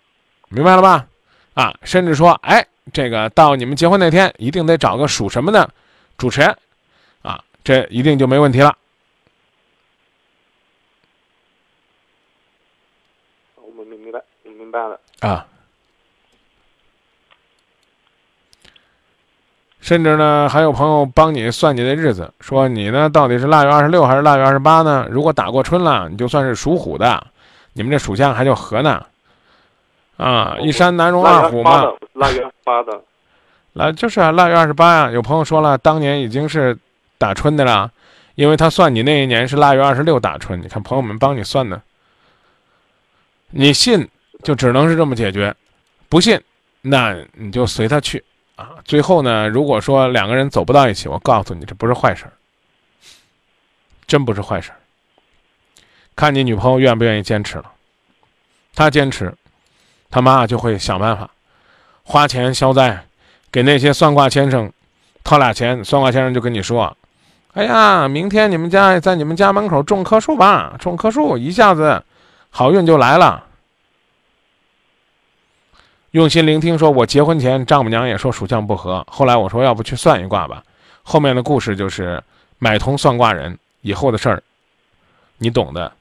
[0.48, 1.08] 明白了吧？
[1.56, 5.66] 啊，甚至说，哎，这个到你们结婚那天，一定得找个属什么的
[6.18, 6.54] 主持人，
[7.22, 8.76] 啊，这一定就没问题了。
[13.56, 15.46] 我明明白，我明白了啊。
[19.80, 25.08] 甚至呢，还有朋友帮你算你的日子，说你呢到底是腊月二十六还是腊月二十八呢？
[25.10, 27.26] 如果打过春了，你就算是属虎的，
[27.72, 29.06] 你们这属相还叫合呢。
[30.16, 31.84] 啊，一山难容二虎嘛。
[32.14, 33.00] 腊月八的。
[33.72, 35.10] 那 就是啊，腊月二十八呀。
[35.10, 36.76] 有朋友说了，当年已经是
[37.18, 37.90] 打春的了，
[38.34, 40.60] 因为他算你那一年是腊月二十六打春。
[40.62, 41.80] 你看朋友们帮你算的，
[43.50, 44.08] 你信
[44.42, 45.54] 就只能是这么解决，
[46.08, 46.40] 不信
[46.80, 48.24] 那你就随他去。
[48.56, 52.32] 啊，最后呢，如果说两个人走不到一起，我告诉你，这不是坏事儿，
[54.06, 54.78] 真不是坏事儿。
[56.14, 57.70] 看你女朋友愿不愿意坚持了，
[58.74, 59.34] 她坚持，
[60.10, 61.28] 他妈就会想办法
[62.02, 63.04] 花钱消灾，
[63.50, 64.70] 给那些算卦先生
[65.24, 66.96] 掏俩钱，算卦先生就跟你说
[67.54, 72.02] ：“哎呀，明天你们家在你们家门口种棵树吧，种棵树一下子
[72.50, 73.44] 好运就来了。”
[76.12, 80.62] 用心聆听，说我结婚前丈母娘也说属相不合，后来我说要不去算一卦吧。
[81.02, 82.22] 后面的故事就是
[82.58, 84.42] 买通算卦人以后的事儿，
[85.38, 85.92] 你懂的。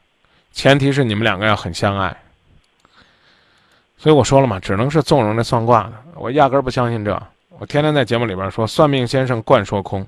[0.54, 2.16] 前提是你们两个要很相爱。
[4.06, 5.94] 所以我说了嘛，只能是纵容这算卦的。
[6.14, 7.20] 我压根儿不相信这。
[7.58, 10.08] 我天天在节目里边说，算命先生惯说空，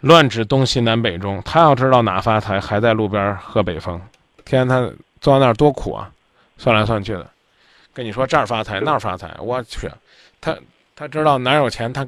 [0.00, 1.40] 乱指东西南北中。
[1.46, 3.98] 他要知道哪发财，还在路边喝北风。
[4.44, 4.86] 天天他
[5.18, 6.10] 坐在那儿多苦啊，
[6.58, 7.26] 算来算去的。
[7.94, 9.90] 跟你说这儿发财那儿发财，我去，
[10.38, 10.54] 他
[10.94, 12.06] 他知道哪有钱，他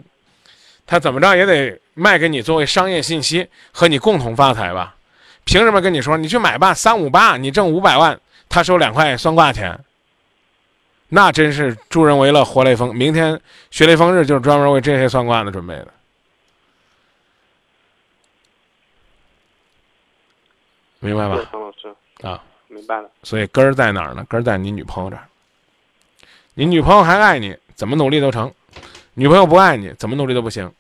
[0.87, 4.95] 他怎么着也得卖给你作为商业信息，和你共同发财吧？
[5.45, 6.75] 凭什么跟你说你去买吧？
[6.75, 8.21] 三五八，你挣五百万，
[8.51, 9.81] 他收两块算卦钱，
[11.11, 12.95] 那真是助人为乐，活雷锋。
[12.95, 13.39] 明天
[13.71, 15.89] 学雷锋日就是专门为这些算卦的准备的。
[21.01, 21.37] 明白吧？
[21.53, 23.11] 张老师啊，明白了。
[23.23, 24.25] 所以根儿在哪儿呢？
[24.29, 25.27] 根儿在你女朋友这儿。
[26.55, 28.49] 你女朋友还爱你，怎么努力都成；
[29.15, 30.71] 女朋友不爱你，怎么努力都不行。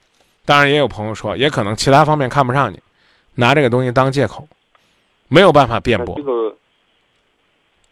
[0.44, 2.78] 当然，也有朋友说，也可能其他方面看不上你，
[3.34, 4.46] 拿这个东西当借口，
[5.28, 6.14] 没有办法辩驳。
[6.16, 6.56] 这个，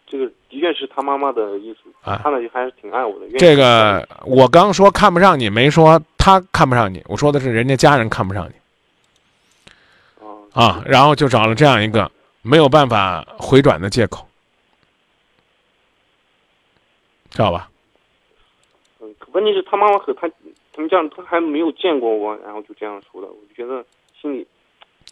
[0.07, 3.29] 这个的确是他妈妈的意思，啊，看着还是挺爱我的。
[3.39, 8.53] 这个我刚说看不上你，没说他看不上你，我说的是人家家人看不上你。
[10.55, 12.11] 啊，然后就找了这样一个
[12.43, 14.27] 没有办法回转的借口，
[17.31, 17.71] 知道吧？
[19.01, 20.29] 嗯，问题是他妈妈和他
[20.73, 23.85] 他们家人他还没有见过我，然后就这样说的，我就觉得
[24.21, 24.45] 心里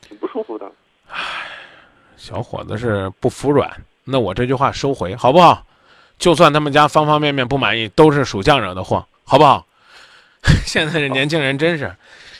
[0.01, 0.69] 挺不舒服的。
[1.09, 1.47] 唉，
[2.17, 3.71] 小伙子是不服软，
[4.07, 5.65] 那我这句话收回好不好？
[6.19, 9.67] 就算他们家方方面面不满意，都是属相惹的祸，好不好？
[10.65, 11.95] 现在这年轻人真是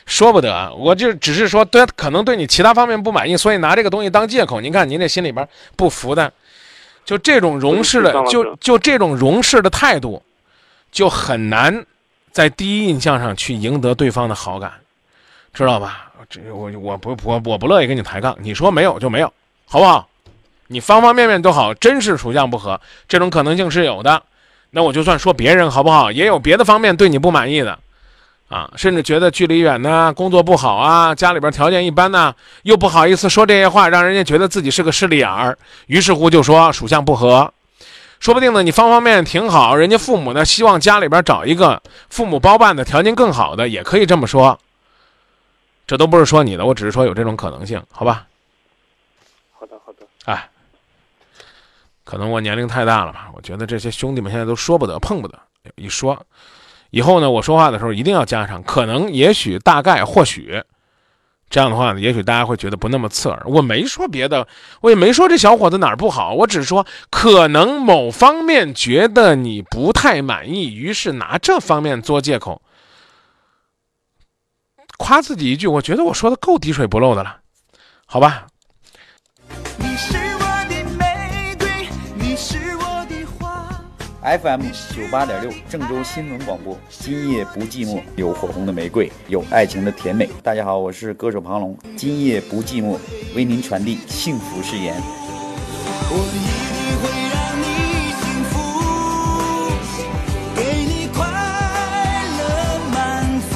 [0.07, 4.61] 说不得，我就只是说对，可能对你其他方面不满意，所以拿这个东西当借口。
[4.61, 6.33] 您看您这心里边不服的，
[7.05, 10.23] 就这种容事的，就就这种容事的态度，
[10.93, 11.85] 就很难
[12.31, 14.73] 在第一印象上去赢得对方的好感，
[15.53, 16.13] 知道吧？
[16.31, 19.33] 这我我不我我不乐意跟你抬杠，你说没有就没有，
[19.67, 20.09] 好不好？
[20.69, 24.23] 你方方面面都好，真是属相不合，这种可能性是有的。
[24.71, 27.79] 那我就算说别人好不好，也有别的方面对你不满意的，
[28.49, 37.53] 啊，甚至觉得距离远呢，工作不好啊，家里边条件一般呢，又不好意思说这些话，让人家觉得自己是个势利眼儿，于是乎就说属相不合。
[38.19, 44.59] 说不定呢，你方方面面挺好，人家父母呢希望家里边找一个父母包办的条件更好的，也可以这么说。
[45.87, 48.27] 这都不是说你的，我只是说有这种可能性，好吧？
[49.53, 49.99] 好的，好的。
[50.25, 50.49] 哎，
[52.07, 53.31] 可能我年龄太大了吧？
[53.35, 55.37] 我觉得这些兄弟们现在都说不得、碰不得。
[55.75, 56.25] 一说，
[56.91, 60.63] 以后呢，我说话的时候一定要加上可能、也许、大概、或许，
[61.51, 63.43] 这样的话呢，也许大家会觉得不那么刺耳。
[63.47, 64.47] 我没说别的，
[64.83, 72.63] 我也没说这小伙子哪儿不好，我只说可能某方面觉得你不太满意，于是拿这方面做借口。
[74.97, 77.41] 夸自己一句，我觉得我说的够滴水不漏的了，
[78.07, 78.47] 好吧？
[84.27, 90.29] FM 九八点六郑州新闻广播，今夜不寂寞，有火红的玫瑰，有爱情的甜美。
[90.43, 92.99] 大家好，我是歌手庞龙，今夜不寂寞，
[93.37, 95.01] 为您传递幸福誓言。
[96.11, 96.43] 我一
[96.75, 97.65] 定会让你
[98.19, 98.59] 幸福，
[100.57, 101.23] 给你快
[102.37, 102.43] 乐
[102.93, 103.55] 满足，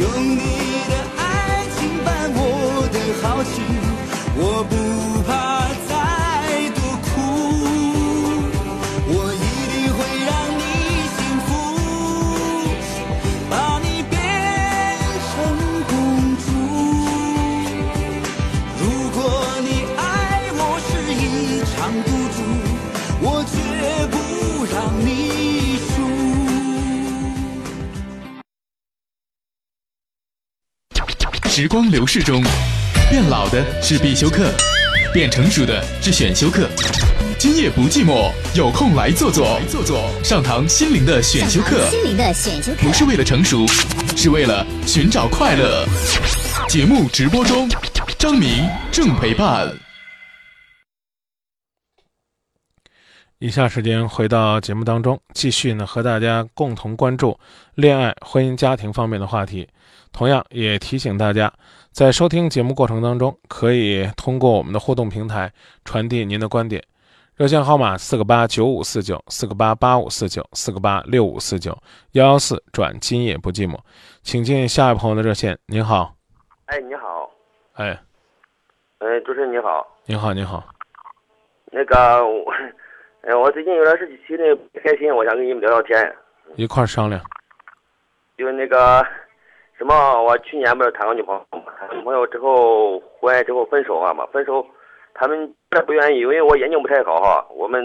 [0.00, 0.40] 用你
[0.88, 2.40] 的爱情伴我
[2.90, 3.52] 的好情，
[4.34, 4.74] 我不
[31.52, 32.40] 时光流逝中，
[33.10, 34.52] 变老的是必修课，
[35.12, 36.68] 变成熟的是选修课。
[37.40, 41.90] 今夜不寂寞，有空来坐坐，坐坐上堂心灵的选修课。
[41.90, 43.66] 心灵的选修课不是为了成熟，
[44.16, 45.84] 是为了寻找快乐。
[46.68, 47.68] 节目直播中，
[48.16, 49.89] 张明正陪伴。
[53.42, 57.34] 以下时间回到节目当中，继续呢和大家共同关注
[57.74, 59.66] 恋爱、婚姻、家庭方面的话题。
[60.12, 61.50] 同样也提醒大家，
[61.90, 65.50] 在收听节目过程当中，可以通过我们的互动平台
[65.86, 66.84] 传递您的观点，
[67.34, 71.70] 热线号码四个八九五四九四个八八五四九四个八六五四九
[72.12, 73.78] 幺幺四转今夜不寂寞，
[74.22, 75.58] 请进下一位朋友的热线。
[75.64, 76.14] 您好，
[76.66, 77.30] 哎，你好，
[77.72, 77.98] 哎，
[78.98, 80.62] 哎，主持人你好，你好，你好，
[81.72, 82.52] 那个，我，
[83.22, 86.16] 哎，我最近有点事情，心里不开心，我想跟你们聊聊天。
[86.56, 87.20] 一块儿商量。
[88.38, 89.06] 就那个
[89.76, 94.66] 什么，我去年不是谈个女朋友嘛，谈个女朋友之后，回来之后分手了嘛，分手，
[95.12, 95.54] 他们
[95.86, 97.84] 不愿意，因为我眼睛不太好哈，我们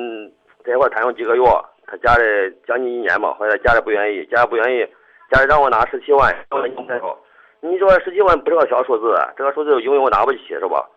[0.63, 1.43] 在一块谈了几个月，
[1.85, 2.23] 他家里
[2.65, 4.87] 将近一年嘛，后来家里不愿意，家里不愿意，
[5.29, 7.19] 家里让我拿十七万，我眼睛不太好，
[7.59, 10.87] 你说十七万不是个小数字，这个数字因为我拿不起是吧？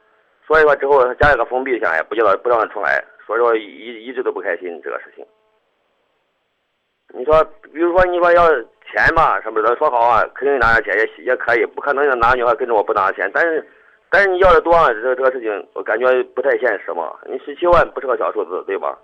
[0.47, 5.25] 所以说之后他家里个封闭现在不叫他不让他出来，所以说一一直都不开心这个事情。
[7.11, 8.49] 你说，比如说你说要
[8.91, 13.67] 钱嘛什么的，说好啊，肯定拿点钱也也可以，不可能拿女孩跟着我不拿钱，但是
[14.09, 17.15] 但是你要的多，啊这这个事情我感觉不太现实嘛。
[17.27, 18.99] 你十七万不是个小数字，对吧？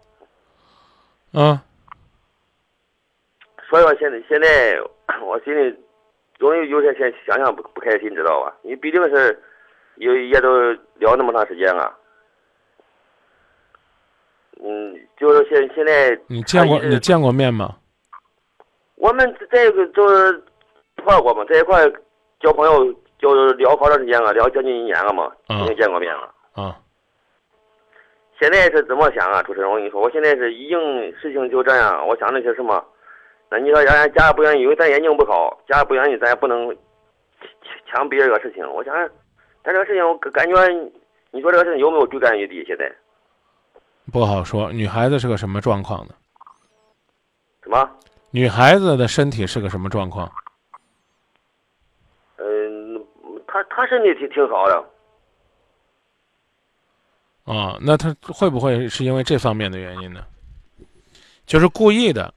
[1.35, 1.61] 嗯。
[3.69, 4.81] 所以说现在现在
[5.23, 5.75] 我心里
[6.39, 8.55] 容易有些想想想不不开心，知道吧？
[8.63, 9.43] 你毕竟是
[9.97, 11.95] 有也都聊那么长时间了，
[14.67, 17.77] 嗯，就是现现在你见过你见过面吗？
[18.97, 20.43] 我们在一个就是
[20.97, 21.87] 一块过嘛，在一块
[22.41, 26.33] 交朋友，就是聊好长时间了，聊将近一年了嘛，已经见过面了。
[26.55, 26.77] 啊。
[28.41, 29.71] 现在是怎么想啊，主持人？
[29.71, 30.79] 我跟你说，我现在是已经
[31.19, 32.83] 事情就这样，我想那些什么？
[33.51, 36.77] 那你说人家家里不愿意，因为咱眼睛不好，家里不愿意，咱也不能强
[37.87, 38.67] 强逼这个事情。
[38.73, 38.93] 我想，
[39.63, 40.69] 但这个事情我感觉，
[41.31, 42.65] 你说这个事情有没有追根余地？
[42.67, 42.91] 现在
[44.13, 44.73] 不好说。
[44.73, 46.15] 女孩子是个什么状况呢？
[47.63, 47.91] 什么？
[48.31, 50.31] 女孩子的身体是个什么状况？
[52.37, 53.07] 嗯，
[53.47, 54.85] 她她身体挺挺好的。
[57.45, 60.25] 啊，那她会不会是因为这方面的原因呢？
[61.47, 62.33] 就是故意的，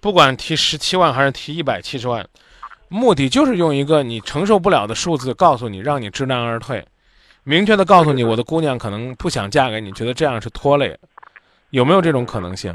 [0.00, 2.28] 不管提十七万还是提一百七十万，
[2.88, 6.84] 目的就是用一个你承受不了的数字告诉你，让你知难而退，
[7.48, 10.94] 明确的告诉你，我的姑娘可能不想嫁给你，觉得这样是拖累，
[11.70, 12.70] 有没有这种可能性？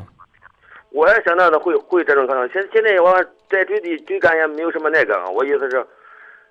[0.90, 2.50] 我也想到的会会这种可能。
[2.50, 5.30] 现现在我再追的追赶也没有什么那个。
[5.30, 5.86] 我意思是，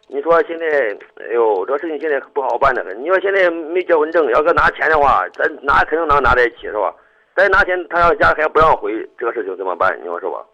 [0.07, 2.97] 你说现在，哎呦，这事情现在不好办的很。
[3.03, 6.95] 你说现在没结婚证，要搁拿钱的话，咱拿肯定能拿在一起，是吧？
[7.35, 9.99] 再拿钱，他要家还不让回，这个事情怎么办？
[10.01, 10.47] 你说是吧？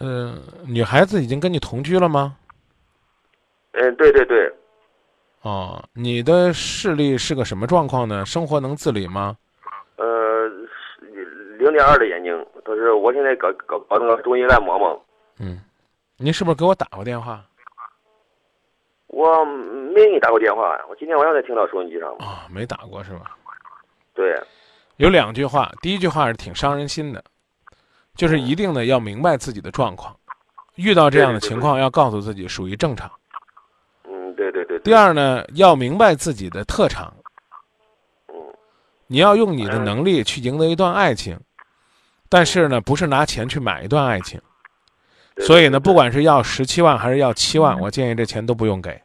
[0.00, 2.36] 嗯，女孩子已经跟你同居了吗？
[3.72, 4.50] 嗯，对对对。
[5.42, 8.26] 哦，你的视力是个什么状况呢？
[8.26, 9.36] 生活能自理吗？
[9.96, 10.48] 呃，
[11.58, 12.46] 零点二的眼睛。
[12.66, 15.00] 就是我现在搞搞搞那个中医按摩嘛。
[15.38, 15.60] 嗯，
[16.18, 17.42] 您是不是给我打过电话？
[19.06, 22.14] 我没给你打过电话，我今天晚上才听到收音机上。
[22.18, 23.34] 啊，没打过是吧？
[24.12, 24.38] 对。
[24.96, 27.24] 有两句话，第一句话是挺伤人心的，
[28.14, 30.14] 就是一定的要明白自己的状况，
[30.74, 33.10] 遇到这样的情况要告诉自己属于正常。
[34.84, 37.14] 第二呢，要明白自己的特长。
[38.28, 38.34] 嗯。
[39.06, 41.38] 你要用你的能力去赢得一段爱情。
[42.30, 44.38] 但是呢，不是拿钱去买一段爱情，
[45.38, 49.00] 所以呢，不管是要十七万还是要七万，我建议这钱都不用给。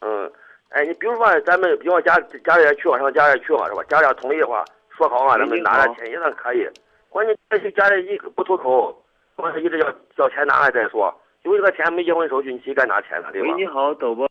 [0.00, 0.32] 嗯，
[0.70, 3.84] 哎，你比如说咱们，比如说家家里去往上家里去嘛，是吧？
[3.84, 4.64] 家里同意的话，
[4.98, 6.68] 说好啊，咱们拿点钱也算可以。
[7.08, 9.00] 关键是家里一不出口，
[9.36, 11.16] 或者一直要要钱拿来再说。
[11.42, 13.28] 因为这个钱没结婚手续，你谁敢拿钱呢？
[13.32, 13.48] 对吧？
[13.48, 14.28] 喂，你好，导播。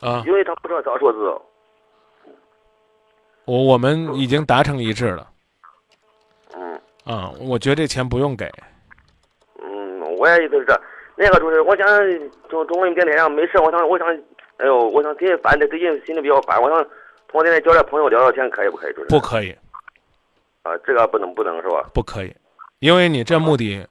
[0.00, 0.22] 啊。
[0.26, 1.18] 因为他不知道咋说字。
[3.46, 5.28] 我我们已经达成一致了。
[6.54, 8.50] 嗯，啊，我觉得这钱不用给。
[9.62, 10.80] 嗯，我也意思是这，
[11.16, 11.86] 那个就是我想
[12.48, 14.08] 从中文电台上没事，我想我想，
[14.58, 16.82] 哎呦，我想最近烦的，最近心里比较烦，我想
[17.28, 18.92] 通过电台交点朋友聊聊天，可以不可以？
[18.92, 19.54] 就是不可以。
[20.62, 21.90] 啊，这个不能不能是吧？
[21.92, 22.34] 不可以，
[22.78, 23.86] 因为你这目的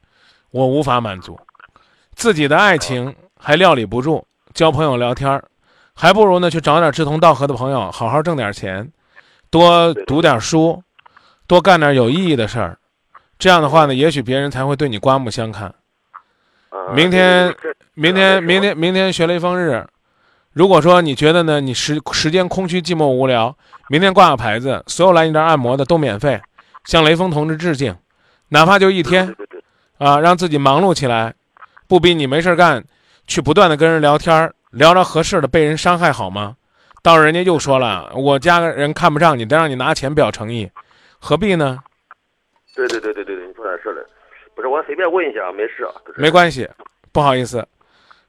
[0.54, 1.38] 我无法满足，
[2.14, 4.24] 自己的爱情还料理不住，
[4.54, 5.42] 交朋友聊天
[5.96, 8.90] 还不如呢去找点志同道合的朋友，好好挣点钱，
[9.50, 10.82] 多读点书。
[11.46, 12.78] 多干点有意义的事儿，
[13.38, 15.76] 这样的话呢，也许别人才会对你刮目相看。
[16.94, 17.54] 明天，
[17.96, 19.86] 明天，明天，明天学雷锋日，
[20.54, 23.56] 如果说你觉得呢，你时时间空虚、寂寞、无聊，
[23.90, 26.42] 明天挂个牌子，所有来你这儿按摩的都免费，
[26.86, 27.94] 向雷锋同志致敬，
[28.48, 29.36] 哪怕就一天，
[30.04, 31.34] 啊，让自己忙碌起来，
[31.88, 32.84] 不比你没事干，
[33.26, 36.58] 去不断的跟人聊天，聊着合适的，被人伤害好吗？
[37.02, 40.70] 到时候人家又说了，我家人看不上你，得让你拿钱表诚意。
[41.20, 41.80] 何必呢？
[42.76, 44.06] 对对对对对对，你说点是的，
[44.54, 45.92] 不是我随便问一下，没事啊。
[46.18, 46.68] 没关系，
[47.14, 47.66] 不好意思，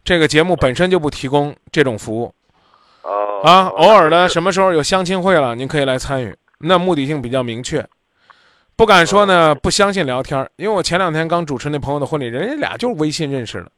[0.05, 2.33] 这个节目本身就不提供这种服务。
[3.03, 3.43] 哦。
[3.43, 6.37] 啊，偶尔的什么时候有相亲会了，您可以来参与。
[6.59, 7.85] 那目的性比较明确。
[8.77, 13.71] 不敢说呢，不相信聊天，因为我前两天刚主持那朋友的婚礼，人家俩就是微信认识的。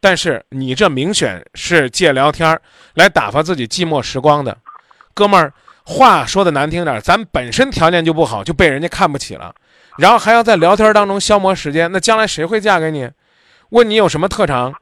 [0.00, 2.58] 但是你这明显是借聊天
[2.94, 4.56] 来打发自己寂寞时光的，
[5.14, 5.52] 哥们儿，
[5.84, 9.54] 话说的难听点，咱本身条件就不好，就被人家看不起了，
[9.98, 13.08] 然后还要在聊天当中消磨时间，那将来谁会嫁给你？
[13.68, 14.74] 问你有什么特长？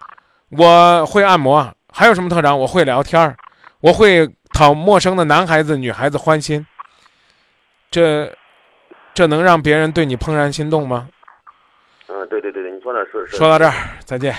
[0.49, 2.59] 我会按摩，还有什么特长？
[2.59, 3.37] 我会聊天，
[3.81, 6.66] 我会讨陌生的男孩子、女孩子欢心。
[7.91, 8.33] 这。
[9.19, 11.11] 这能让别人对你怦然心动吗？
[12.07, 13.37] 嗯，对对对对，你说那是是。
[13.37, 14.33] 说到这儿，再见。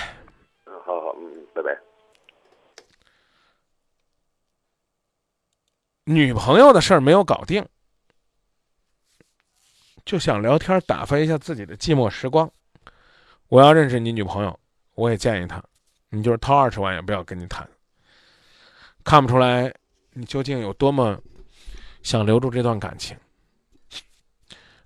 [0.64, 1.78] 嗯，好好，嗯，拜拜。
[6.04, 7.62] 女朋友的事儿没有搞定，
[10.06, 12.50] 就想聊天打发一下自己的寂寞时光。
[13.48, 14.58] 我要认识你女朋友，
[14.94, 15.62] 我也建议她，
[16.08, 17.68] 你就是掏二十万也不要跟你谈。
[19.04, 19.70] 看不出来
[20.14, 21.20] 你究竟有多么
[22.02, 23.14] 想留住这段感情。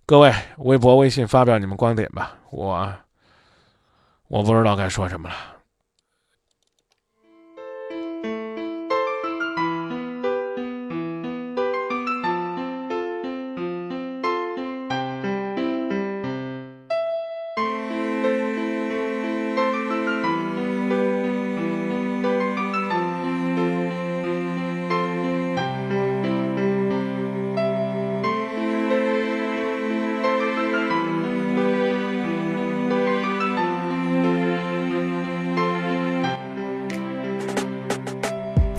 [0.07, 2.93] 各位，微博、微信发表你们观点吧，我
[4.29, 5.35] 我不知道该说什么了。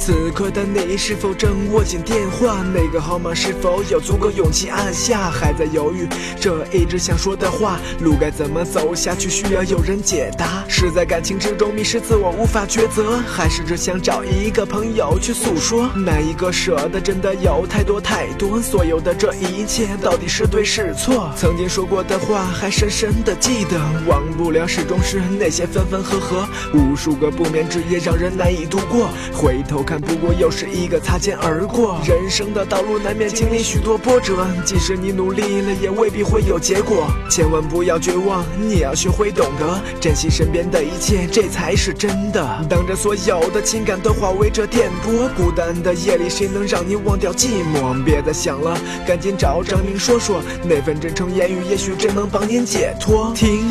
[0.06, 2.62] 此刻的你是否正握紧电话？
[2.62, 5.32] 那个号码是否有足够勇气按下？
[5.32, 6.08] 还在犹豫
[6.40, 9.32] 这一直想说的话，路该怎么走下去？
[9.32, 10.64] 需要有人解答。
[10.68, 15.90] 是在感情之中迷失自我无法抉择，还是只想找一个朋友去诉说？
[15.96, 18.62] 哪一个舍得真的有太多太多？
[18.62, 21.34] 所有的这一切到底是对是错？
[21.36, 29.10] 曾经说过的话还深深的记得，忘不了始终是那些分分合合，无数个不眠之夜让人难以度过。
[29.34, 29.96] 回头看。
[30.06, 37.08] 不过又是一个擦肩而过，人生的道路难免经历许多波折，即使你努力了，也未必会有结果。
[37.30, 42.66] 千万不要绝望，你要学会懂得珍惜身边的一切，这才是真的。
[42.70, 48.04] 当这所有的情感都化为这电波，孤单的夜里，谁能让你忘掉寂寞？
[48.04, 48.78] 别再想了，
[49.08, 53.34] 赶紧找张明说说，那份真诚言语，也许真能帮您解脱。
[53.34, 53.64] 听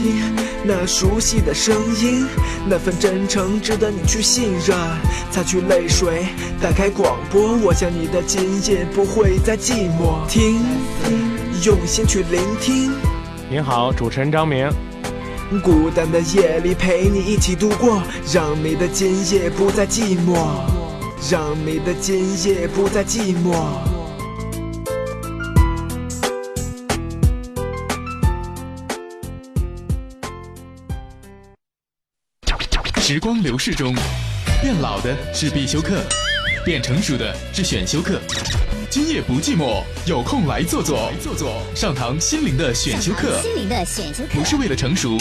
[0.66, 2.26] 那熟悉的声音，
[2.66, 4.76] 那份真诚值得你去信任。
[5.30, 6.26] 擦去泪水。
[6.58, 10.26] 打开广播，我想你的今夜不会再寂寞。
[10.26, 10.64] 听，
[11.64, 12.92] 用心去聆听。
[13.50, 14.66] 您好，主持人张明。
[15.62, 18.02] 孤单的夜里陪你一起度过，
[18.32, 20.62] 让你的今夜不再寂寞，
[21.30, 23.93] 让你的今夜不再寂寞。
[33.14, 33.94] 时光流逝中。
[34.60, 36.02] 变老的是必修课，
[36.64, 38.20] 变成熟的是选修课。
[38.90, 41.12] 今夜不寂寞，有空来坐坐。
[41.22, 43.40] 坐坐，上堂心灵的选修课。
[43.40, 45.16] 心灵的选修课，不是为了成熟，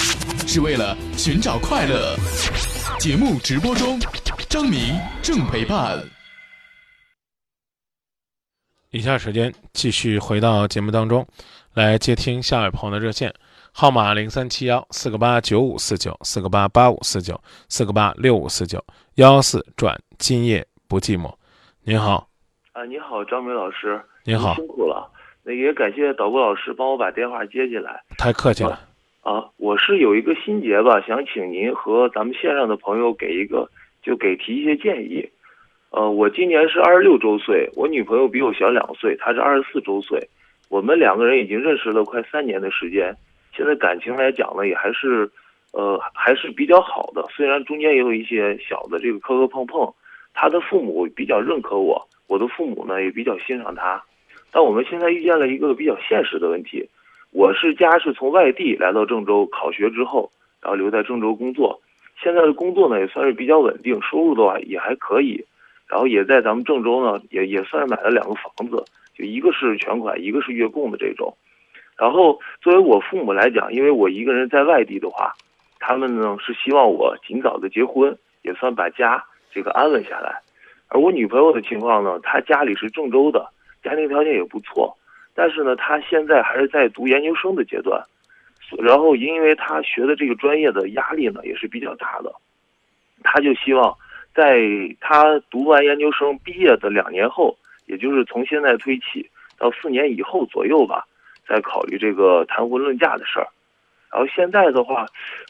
[0.47, 2.17] 是为了寻找快乐。
[2.97, 3.99] 节目直播中，
[4.49, 6.03] 张明正陪伴。
[8.89, 11.27] 以下时间继续回到节目当中，
[11.75, 13.31] 来接听下位朋友的热线。
[13.75, 18.77] 号码零三七幺四个八九五四九四个八八五四九四个八六五四九
[19.15, 21.33] 幺幺四转今夜不寂寞，
[21.83, 22.27] 您好，
[22.73, 25.09] 啊，你好，张明老师，您好，辛苦了，
[25.43, 28.79] 那也感谢导播老师帮我把电话接进来，太客气了，
[29.21, 33.67] 啊，我是有一个心结吧，想请您和咱们线上的朋友给一个，
[34.03, 35.27] 就给提一些建议，
[35.89, 40.29] 呃，我今年是二十六周岁，我女朋友比我小两岁，她是二十四周岁，
[40.69, 43.17] 我们两个人已经认识了快三年的时间。
[43.55, 45.29] 现在感情来讲呢，也还是，
[45.71, 47.23] 呃，还是比较好的。
[47.29, 49.93] 虽然中间也有一些小的这个磕磕碰碰，
[50.33, 54.03] 他的父母比较认可我，我的父母呢也比较欣赏他。
[54.51, 56.87] 但我们现在遇见了一个比较现实的问题，
[57.31, 60.31] 我是家是从外地来到郑州考学之后，
[60.61, 61.79] 然后留在郑州工作。
[62.21, 65.43] 现在的工作呢也算是比较稳定，收入的话也还可以。
[65.87, 68.83] 然后也在咱们郑州呢，也也算是买了两个房子，
[69.15, 71.35] 就一个是全款，一个是月供的这种。
[71.95, 75.31] 然后，作为我父母来讲，因为我一个人在外地的话，
[75.79, 80.41] 他们呢是希望我尽早的结婚，也算把家这个安稳下来。
[80.89, 83.47] 而我女朋友的情况呢，她家里是郑州的，
[83.83, 84.97] 家庭条件也不错，
[85.35, 88.03] 但是呢，她现在还是在读研究生的阶段。
[88.79, 92.33] 然后，因为她学的这个专业的压力呢也是比较大的，
[93.21, 93.95] 她就希望
[94.33, 94.59] 在
[94.99, 99.29] 她读完研究生毕业的两年后，也就是从现在推起。
[99.59, 101.05] 到四年以后左右吧，
[101.53, 103.47] 在考虑这个谈婚论嫁的事儿。
[104.11, 105.05] 然后现在的话，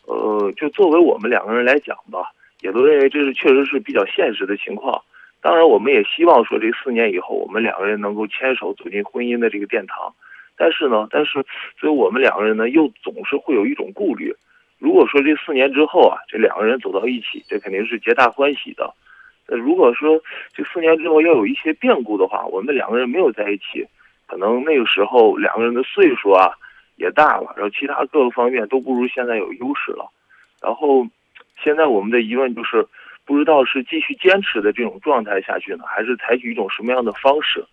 [0.06, 2.32] 呃，就作为我们两个人来讲吧，
[2.62, 5.02] 也都认为这是确实是比较现实的情况。
[5.42, 10.14] 当然，我们也希望说这四年以后，我们两个人能够牵手走进婚姻的这个殿堂。
[10.56, 11.44] 但是呢，但是
[11.80, 14.34] 所以我们两个人呢，又总是会有一种顾虑。
[14.80, 18.94] 如果说这四年之后啊，这两个人走到一起，这肯定是皆大欢喜的。
[19.48, 20.22] 那如果说
[20.54, 23.86] 这四年之后要有一些变故的话，我们两个人没有在一起，
[24.28, 26.52] 可能那个时候两个人的岁数啊
[26.96, 30.10] 也大了，然后其他各个方面都不如现在有优势了。
[30.62, 31.06] 然后
[31.64, 32.88] 现在我们的疑问就是，
[33.26, 37.64] 不知道是继续坚持的这种状态下去呢，还是采取一种什么样的方式，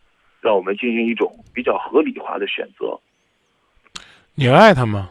[0.40, 2.98] 让我们进行一种比较合理化的选择。
[4.34, 5.10] 你爱他吗？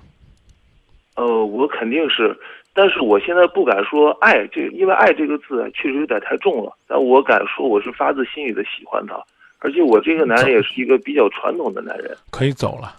[1.15, 2.37] 呃，我肯定是。
[2.71, 6.71] 但是我现在不敢说爱这，因为爱这个字确实有点太重了。
[6.87, 9.21] 但我敢说我是发自心里的喜欢他，
[9.59, 12.17] 而且我这个男人也是一个比较传统的男人。
[12.31, 12.95] 可以走了，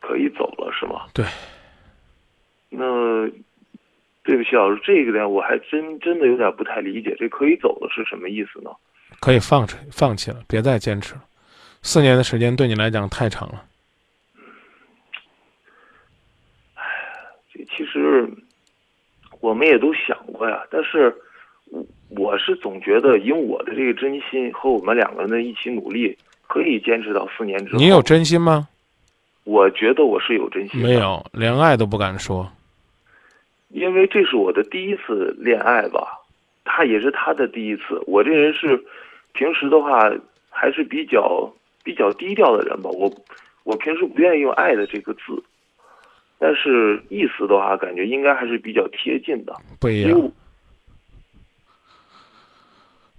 [0.00, 1.06] 可以走了是吗？
[1.14, 1.24] 对。
[2.70, 3.28] 那
[4.22, 8.70] 对不起老师，这个点我还真真的有点不太理解，这可以走了是什么意思呢？
[9.20, 11.22] 可以放弃，放弃了，别再坚持了。
[11.82, 13.64] 四年的时间对你来讲太长了
[17.52, 17.62] 这。
[17.76, 18.26] 其实
[19.40, 21.14] 我们也都想过呀，但是
[21.70, 21.84] 我
[22.38, 27.78] 是总觉得，以我的这个真心和我们两个人的一起努力，可以坚持到四年之后。
[27.78, 28.68] 你有真心吗？
[29.44, 30.80] 我觉得我是有真心。
[30.80, 32.50] 没有，连爱都不敢说。
[33.68, 36.18] 因为这是我的第一次恋爱吧，
[36.64, 38.00] 他也是他的第一次。
[38.06, 38.82] 我这人是
[39.32, 40.10] 平时的话
[40.48, 41.52] 还是比较
[41.82, 43.12] 比较低调的人吧，我
[43.64, 45.42] 我平时不愿意用“爱”的这个字。
[46.38, 49.54] 但是意思的话，感觉应该还是比较贴近的。
[49.80, 50.30] 不一样，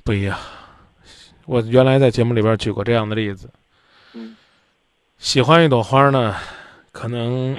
[0.05, 0.39] 不一样。
[1.47, 3.49] 我原来在节目里边举过这样的例子。
[4.13, 4.37] 嗯，
[5.17, 6.35] 喜欢一朵花呢，
[6.91, 7.57] 可能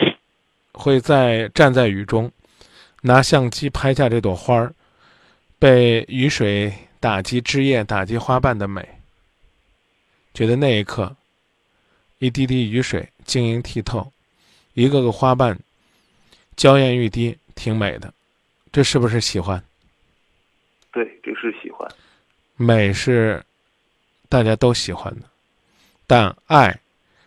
[0.73, 2.31] 会在站在雨中，
[3.03, 4.73] 拿相机拍下这朵花儿
[5.59, 8.89] 被雨水打击枝叶、打击花瓣的美，
[10.33, 11.17] 觉得那一刻，
[12.19, 14.13] 一滴滴雨水晶莹剔透。
[14.75, 15.59] 一个个花瓣，
[16.55, 18.15] 娇艳欲滴，挺美的，
[18.71, 19.61] 这是不是喜欢？
[20.93, 21.91] 对，这是喜欢。
[22.57, 23.45] 美是
[24.29, 25.27] 大家都喜欢的，
[26.07, 26.81] 但爱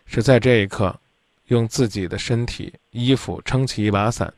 [0.06, 0.98] 是在这一刻，
[1.46, 4.34] 用自己的身体、衣服撑起一把伞，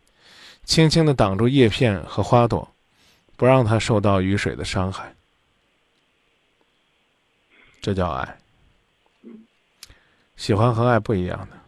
[0.65, 2.71] 轻轻的挡住叶片和花朵，
[3.37, 5.15] 不让它受到雨水的伤害。
[7.81, 8.39] 这叫爱。
[10.37, 11.59] 喜欢和爱不一样的。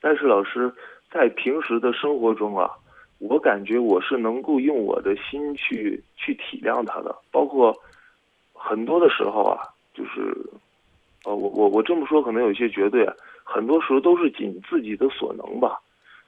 [0.00, 0.72] 但是老师，
[1.10, 2.70] 在平时的生活中啊，
[3.18, 7.76] 我感觉我是能够用我的心去去体谅他的，包括
[8.52, 9.58] 很多的时候啊，
[9.92, 10.34] 就是，
[11.24, 13.08] 呃，我我我这么说可能有些绝对，
[13.42, 15.80] 很多时候都是尽自己的所能吧，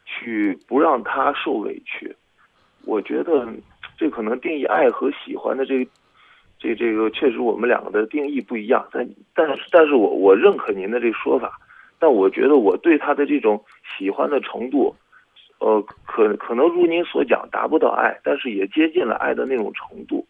[0.04, 2.14] 去不让他受委屈。
[2.84, 3.48] 我觉得
[3.96, 5.86] 这可能定义爱和喜欢的这
[6.58, 11.58] 这这个确实我们两个的定义不一样，但但是但是我我认可您的这说法。
[11.98, 13.62] 但我觉得我对他的这种
[13.98, 14.96] 喜欢的程度，
[15.60, 20.26] 呃，可可能如您所讲达不到爱，但是也接近了爱的那种程度。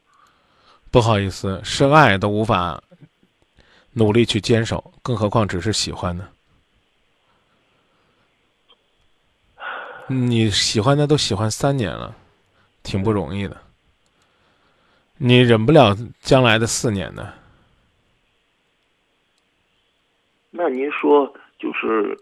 [0.90, 2.82] 不好意思，是爱都无法
[3.92, 6.28] 努力去坚守，更何况只是喜欢呢？
[10.08, 12.14] 你喜欢的都喜欢三年了，
[12.82, 13.56] 挺不容易的。
[15.16, 17.32] 你忍不了将来的四年呢？
[20.50, 21.32] 那您说？
[21.60, 22.18] 就是，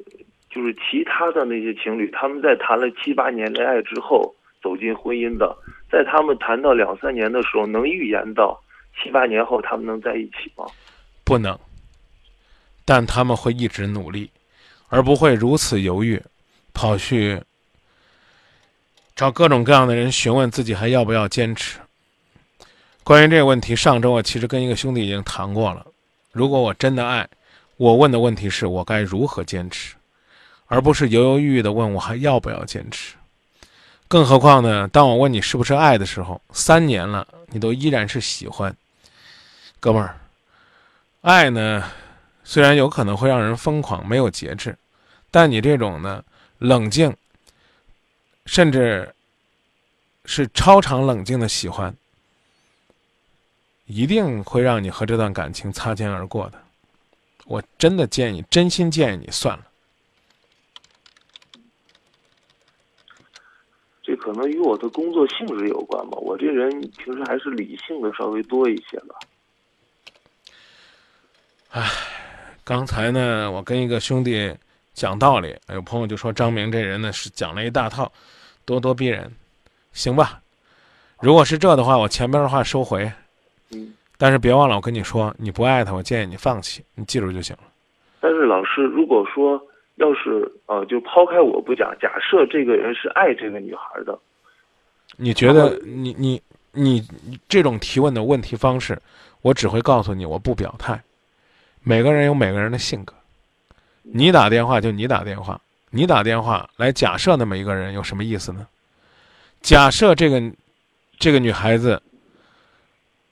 [0.50, 5.56] 就是其他的那些情侣，他们在谈了七八年恋爱之后走进婚姻的，
[5.90, 8.58] 在他们谈到两三年的时候，能预言到
[8.96, 10.64] 七八年后他们能在一起吗？
[11.24, 11.58] 不能，
[12.84, 14.30] 但他们会一直努力，
[14.88, 16.22] 而不会如此犹豫，
[16.72, 17.40] 跑去
[19.14, 21.78] 找各种各样的人询问自己还要不要坚持。
[23.04, 25.86] 关于这个问题，上周我其实跟一个兄弟已经谈过了。
[26.32, 27.28] 如果我真的爱。
[27.76, 29.94] 我问的问题是我该如何坚持，
[30.68, 33.16] 而不是犹犹豫豫的问我还要不要坚持。
[34.06, 34.88] 更何况呢？
[34.88, 38.74] 当我问你是不是爱的时候，三年了，你都依然是喜欢。
[39.80, 40.18] 哥们儿，
[41.20, 41.84] 爱呢，
[42.42, 44.76] 虽然有可能会让人疯狂、没有节制，
[45.30, 46.24] 但你这种呢，
[46.58, 47.14] 冷静，
[48.46, 49.14] 甚至
[50.24, 51.94] 是超常冷静的喜欢，
[53.84, 56.58] 一定会让你和这段感情擦肩而过的。
[57.44, 59.64] 我真的建议，真心建议你算了。
[64.08, 66.16] 这可能与我的工作性质有关吧。
[66.16, 69.14] 我这人平时还是理性的稍微多一些吧。
[71.68, 71.86] 唉，
[72.64, 74.50] 刚才呢，我跟一个兄弟
[74.94, 78.10] 讲道理，有朋友就说张明这人呢是讲了一大套，
[78.64, 79.30] 咄咄逼人，
[79.92, 80.40] 行吧？
[81.20, 83.12] 如果是这的话，我前边的话收回。
[83.72, 83.92] 嗯。
[84.16, 87.62] 但是别忘了，我跟你说，你不爱他，我建议你放弃，你记住就行了。
[88.20, 89.62] 但是老师，如果说
[89.98, 94.18] 要是呃，就抛开我不讲，假设这个人是爱这个女孩的，
[95.16, 96.40] 你觉得你你
[96.72, 97.06] 你
[97.48, 99.00] 这种提问的问题方式，
[99.42, 101.00] 我只会告诉你，我不表态。
[101.82, 103.14] 每个人有每个人的性格，
[104.02, 108.66] 你打电话就你打电话，你打电话来假设那么一个人有什么意思呢？
[109.60, 110.42] 假设这个
[111.18, 112.00] 这个女孩子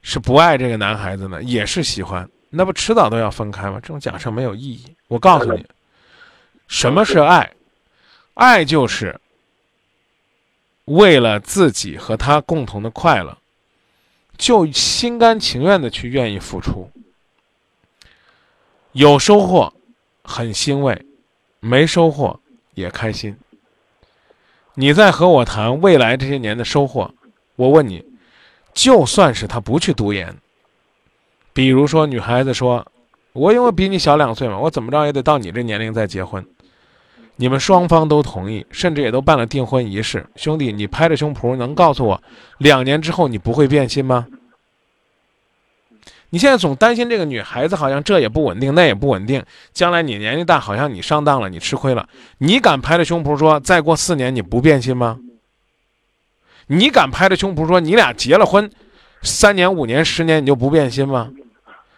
[0.02, 3.78] 是不爱这个男孩子呢，也是喜欢，那不迟早都要分开吗？
[3.80, 4.84] 这种假设没有意义。
[5.08, 5.64] 我告诉你，
[6.68, 7.52] 什么是爱？
[8.34, 9.18] 爱就是
[10.84, 13.38] 为了自己和他共同的快乐，
[14.36, 16.90] 就心甘情愿的去愿意付出。
[18.92, 19.72] 有收获，
[20.22, 20.94] 很欣慰；
[21.60, 22.40] 没收获，
[22.74, 23.36] 也开心。
[24.74, 27.14] 你在和我谈未来这些年的收获，
[27.56, 28.04] 我问你，
[28.74, 30.36] 就算是他不去读研，
[31.52, 32.86] 比如说女孩子说
[33.32, 36.46] ：“我因为比你小两岁嘛，我怎么着也得到你这年龄再结婚。”
[37.37, 40.26] 你们双方都同意，甚至也都办了订婚仪式。
[40.37, 42.22] 兄弟，你拍着胸脯能告诉我，
[42.59, 44.26] 两年之后你不会变心吗？
[46.30, 52.09] 你现在总担心这个女孩子好像这也不稳定，那也不稳定，将来你年龄大，好像你上当了，你吃亏了。
[52.39, 55.20] 你敢拍着胸脯说再过四年你不变心吗？
[56.66, 58.68] 你敢拍着胸脯说你俩结了婚，
[59.22, 61.30] 三年、五年、十年你就不变心吗？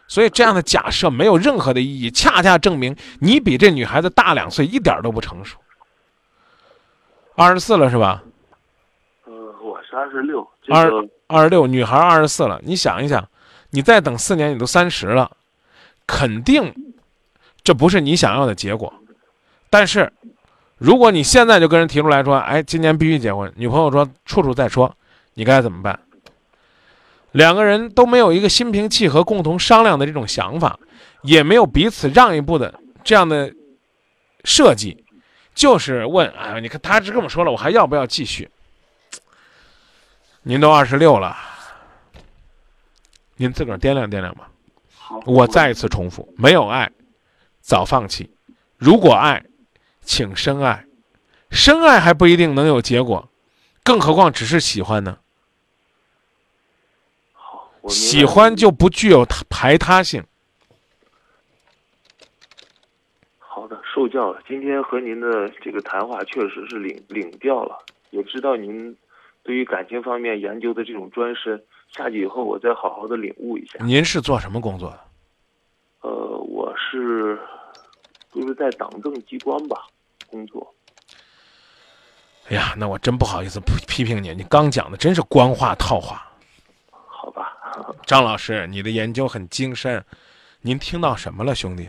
[0.09, 5.59] 所以这样的假设没有任何的意义，恰恰证明你比这女孩子大两岁，一点都不成熟。
[7.37, 8.25] 二十四了是吧？
[9.27, 9.33] 呃，
[9.63, 10.41] 我是二十六。
[10.71, 10.91] 二
[11.27, 13.29] 二十六，女孩二十四了，你想一想。
[13.71, 15.31] 你再等四年，你都三十了，
[16.07, 16.75] 肯定
[17.63, 18.91] 这不是你想要的结果。
[19.69, 20.11] 但是，
[20.79, 24.95] 如果你现在就跟人提出来说：“哎，今年必须结婚。”女朋友说：“处处再说。”
[25.35, 26.01] 你该怎么办？
[27.33, 30.79] 两个人都没有一个心平气和、共同商量的这种想法，
[31.23, 33.53] 也没有彼此让一步的这样的
[34.45, 35.05] 设计，
[35.55, 38.49] 就是问：“哎，你看他这么说了，我还要不要继续？”
[40.43, 41.37] 您都二十六了。
[43.37, 44.51] 您自个儿掂量掂量吧。
[45.27, 46.91] 我再一次重复：没有爱，
[47.61, 48.31] 早放弃；
[48.77, 49.45] 如果爱，
[50.03, 50.85] 请深爱。
[51.51, 53.31] 深爱还不一定能有结果，
[53.83, 55.19] 更何况只是喜欢呢？
[57.89, 60.23] 喜欢就不具有排他性。
[63.39, 64.41] 好的，受教了。
[64.47, 67.79] 今天和您的这个谈话确实是领领教了，
[68.11, 68.97] 也知道您
[69.43, 71.63] 对于感情方面研究的这种专深。
[71.91, 73.83] 下去以后，我再好好的领悟一下。
[73.83, 75.01] 您是做什么工作的？
[76.03, 77.39] 呃，我是，
[78.33, 79.87] 就是在党政机关吧
[80.31, 80.75] 工作。
[82.49, 86.31] 哎呀，那我真不好意思批批评你，你刚讲的真是官话套话。
[86.91, 87.58] 好吧，
[88.07, 90.05] 张老师，你的研究很精深，
[90.61, 91.89] 您听到什么了，兄弟？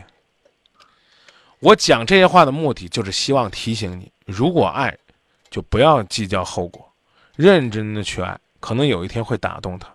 [1.58, 4.96] 我讲这些话的目的就是希望提醒你：如果爱，
[5.50, 6.90] 就不要计较后果，
[7.36, 8.38] 认真的去爱。
[8.60, 9.88] 可能有一天会打动他，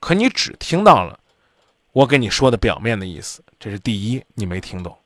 [0.00, 1.18] 可你只听到了
[1.92, 4.96] 我跟你说的表面的意思，这是第一，你没听懂。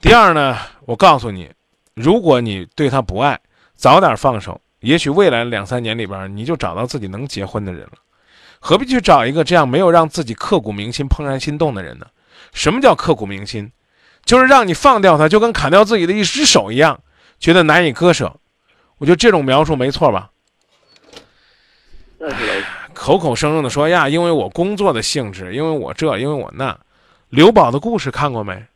[0.00, 1.50] 第二呢，我告诉你，
[1.94, 3.40] 如果你对他不爱，
[3.74, 7.92] 早点放手，也许未来两三年里边你就找到自己能结婚的人了。
[8.60, 12.06] 何必去找一个这样没有让自己刻骨铭心、怦然心动的人呢？
[12.52, 13.72] 什么叫刻骨铭心？
[14.24, 17.00] 就是让你放掉他，就跟砍掉自己的一只手一样，
[17.38, 18.36] 觉得难以割舍。
[18.98, 20.30] 我觉得这种描述没错吧？
[22.92, 26.78] 口口声声的说呀，因为我工作的性质，因为我这，因为我那。
[27.30, 28.66] 刘宝的故事看过没？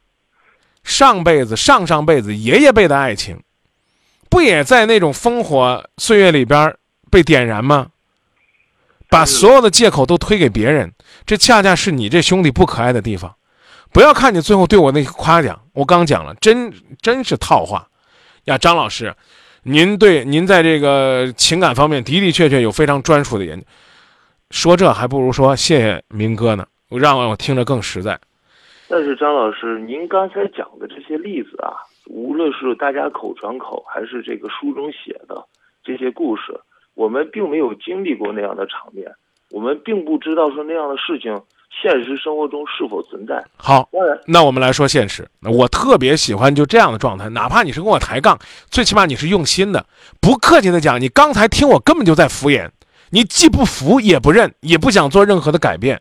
[0.83, 3.43] 上辈子、上上辈子爷爷辈的爱情，
[4.31, 6.75] 不也在那种烽火岁月里边
[7.11, 7.89] 被点燃吗？
[9.15, 10.93] 把所有的借口都推给别人，
[11.25, 13.33] 这恰恰是你这兄弟不可爱的地方。
[13.93, 17.87] 不要看你最后对我那个夸奖，我刚讲了，真真是套话
[18.47, 19.15] 呀，张老师。
[19.63, 23.65] 您对您在这个情感方面的的确确有非常专属的研究，
[24.51, 28.19] 说这还不如说谢谢明哥呢，让我听着更实在。
[28.89, 31.71] 但是张老师，您刚才讲的这些例子啊，
[32.07, 35.47] 无论是大家口传口，还是这个书中写的
[35.85, 36.61] 这些故事，
[36.95, 39.11] 我们并没有经历过那样的场面，
[39.51, 41.41] 我们并不知道说那样的事情。
[41.83, 43.45] 现实生活中是否存在？
[43.57, 43.89] 好，
[44.29, 45.27] 那我们来说现实。
[45.43, 48.39] 我特别喜欢就这样的状态，哪怕你是跟我抬杠，
[48.71, 49.85] 最起码你是用心的。
[50.21, 52.71] 不客气的讲，你刚才听我根本就在敷衍，
[53.11, 56.01] 你既不服也不认，也不想做任何的改变。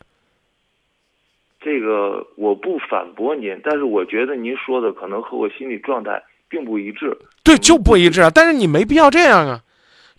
[1.59, 7.17] 这个我不反驳您，但是我觉得您说的可能和我心理状态并不一致。
[7.43, 8.29] 对，就不一致啊！
[8.29, 9.59] 但是你没必要这样啊，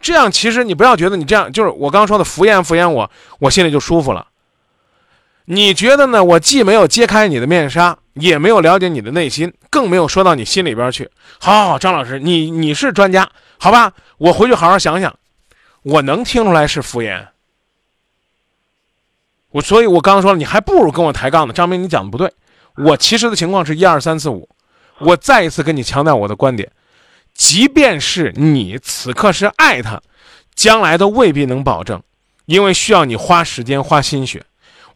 [0.05, 4.26] 这样其实你不要觉得你这样就是我刚刚说的敷衍敷衍我，我心里就舒服了。
[5.46, 6.22] 你觉得呢？
[6.22, 11.11] 我既没有揭开你的面纱，也没有了解你的内心，更没有说到你心里边去。
[11.38, 13.94] 好，好，好，张老师，你你是专家，好吧？
[14.18, 15.16] 我回去好好想想，
[15.82, 17.28] 我能听出来是敷衍。
[19.52, 21.55] 我所以，我刚刚说了，你还不如跟我抬杠呢。
[21.55, 22.30] 张明，你讲的不对，
[22.76, 24.46] 我其实的情况是一二三四五。
[24.98, 26.70] 我再一次跟你强调我的观点，
[27.35, 30.01] 即便是你此刻是爱他，
[30.55, 32.01] 将来都未必能保证，
[32.47, 34.45] 因为需要你花时间花心血。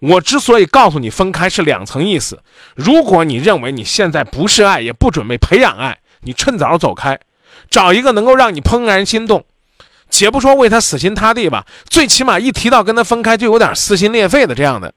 [0.01, 2.41] 我之所以告诉你分开是两层意思。
[2.77, 7.19] 如果你认为你现在不是爱，也不准备培养爱，你趁早走开，
[7.69, 9.45] 找一个能够让你怦然心动，
[10.09, 14.95] 且不说为他死心塌地吧，最起码一提到跟他分开就有点撕心裂肺的这样的，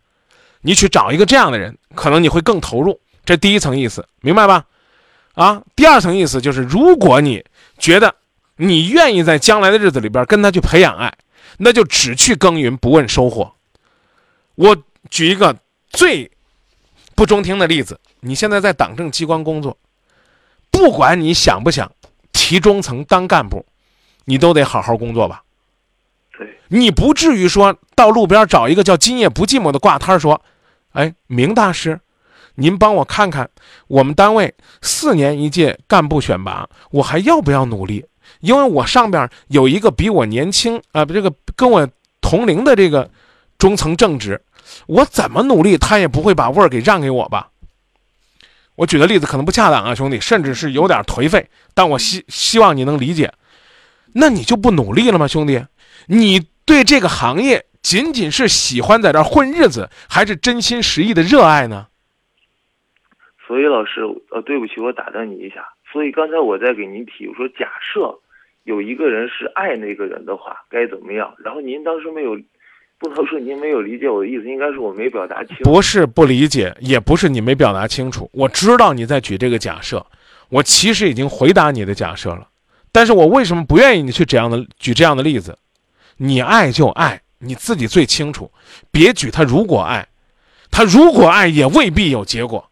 [0.61, 2.99] 你去找一个这样的人，可能你会更投入。
[3.25, 4.65] 这第一层意思，明白吧？
[5.41, 7.43] 啊，第二层意思就是，如果你
[7.77, 8.13] 觉得
[8.57, 11.13] 你愿意在将来的日子里边跟他去培养爱，
[11.57, 13.53] 那就只去耕耘，不问收获。
[14.55, 14.77] 我。
[15.09, 15.57] 举一个
[15.89, 16.29] 最
[17.15, 19.75] 不中听的例子，你现在在党政机关工作，
[20.69, 21.91] 不管你想不想
[22.31, 23.65] 提中层当干部，
[24.25, 25.41] 你都得好好工作吧。
[26.37, 30.39] 对，你不至于说到路边找一个叫“今夜不寂寞”的挂摊说
[30.93, 31.99] ：“哎，明大师，
[32.61, 33.49] 您帮我看看，
[33.87, 38.05] 我们单位四年一届干部选拔，我还要不要努力？
[38.39, 41.87] 因为我上边有一个比我年轻啊，这个跟我
[42.21, 43.09] 同龄的这个
[43.57, 44.39] 中层正职。”
[44.87, 47.49] 我怎么努力，他也不会把位儿给让给我吧？
[48.75, 53.33] 我举的例子可能不恰当啊，兄弟，甚至是有点颓废，但我希希望你能理解。
[54.13, 55.65] 那你就不努力了吗，兄弟？
[56.07, 61.87] 你对这个行业仅仅是喜欢在这混日子，还是真心实意的热爱呢？
[63.51, 63.99] 所以老师，
[64.29, 65.67] 呃，对不起，我打断你一下。
[65.91, 68.17] 所以刚才我在给您提，我说假设
[68.63, 71.35] 有一个人是爱那个人的话，该怎么样？
[71.43, 72.39] 然后您当时没有。
[72.97, 75.57] 不能说您没有理解我的意思，应该是我没表达清。
[75.63, 78.29] 不是不理解，也不是你没表达清楚。
[78.31, 80.05] 我知道你在举这个假设，
[80.49, 82.47] 我其实已经回答你的假设了。
[82.91, 85.57] 但是我为什么不愿意你去这样的举这样的例子？
[86.17, 88.51] 你爱就爱，你自己最清楚。
[88.91, 90.07] 别举他如果爱，
[90.69, 92.70] 他如果爱也未必有结果。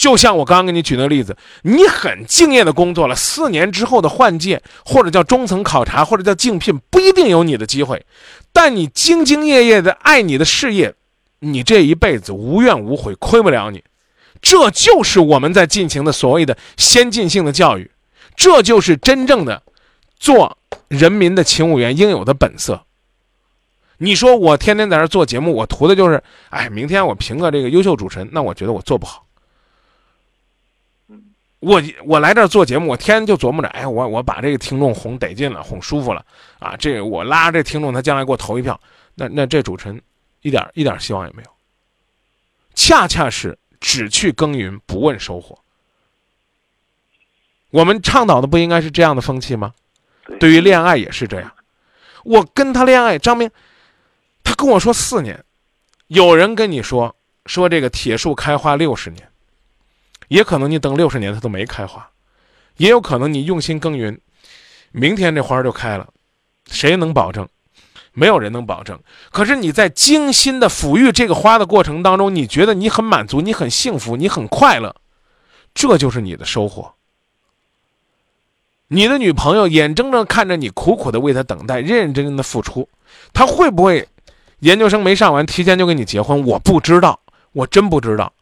[0.00, 8.06] 就像我刚刚给你举那个例子，你很敬业的工作了，四年之后的换届，或者叫中层考察，或者叫竞聘，不一定有你的机会。
[8.50, 10.94] 但你兢兢业业的爱你的事业，
[11.40, 13.84] 你这一辈子无怨无悔，亏不了你。
[14.40, 17.90] 这就是我们在进行的所谓的先进性的教育，
[18.34, 19.62] 这就是真正的
[20.18, 20.56] 做
[20.88, 22.80] 人民的勤务员应有的本色。
[23.98, 29.26] 你说我天天在这做节目，我图的就是，哎，明天我评个这个优秀主持人，那我觉得我做不好。
[31.60, 36.24] 我我来这儿做节目，我天天就琢磨着，哎，我我把这个听众哄得劲了，哄舒服了，
[36.58, 38.80] 啊，这我拉着这听众，他将来给我投一票，
[39.14, 40.00] 那那这主持人
[40.40, 41.50] 一点一点希望也没有。
[42.74, 45.58] 恰恰是只去耕耘，不问收获。
[47.70, 49.74] 我们倡导的不应该是这样的风气吗？
[50.38, 51.52] 对于恋爱也是这样。
[52.24, 53.50] 我跟他恋爱，张明，
[54.42, 55.44] 他跟我说四年，
[56.06, 59.29] 有人跟你说说这个铁树开花六十年。
[60.30, 62.08] 也可能你等六十年它都没开花，
[62.76, 64.16] 也有可能你用心耕耘，
[64.92, 66.06] 明天这花就开了，
[66.70, 67.48] 谁能保证？
[68.12, 68.96] 没有人能保证。
[69.32, 74.94] 可是你在精心的抚育这个花的过程当中，你觉得你很满足，你很幸福，你很快乐，
[75.74, 76.94] 这就是你的收获。
[78.86, 82.88] 你的女朋友眼睁睁看着你苦苦的为她等待，认认真真的付出，
[83.32, 84.08] 她会不会
[84.60, 86.46] 研究生没上完提前就跟你结婚？
[86.46, 87.18] 我不知道，
[87.50, 88.32] 我真不知道。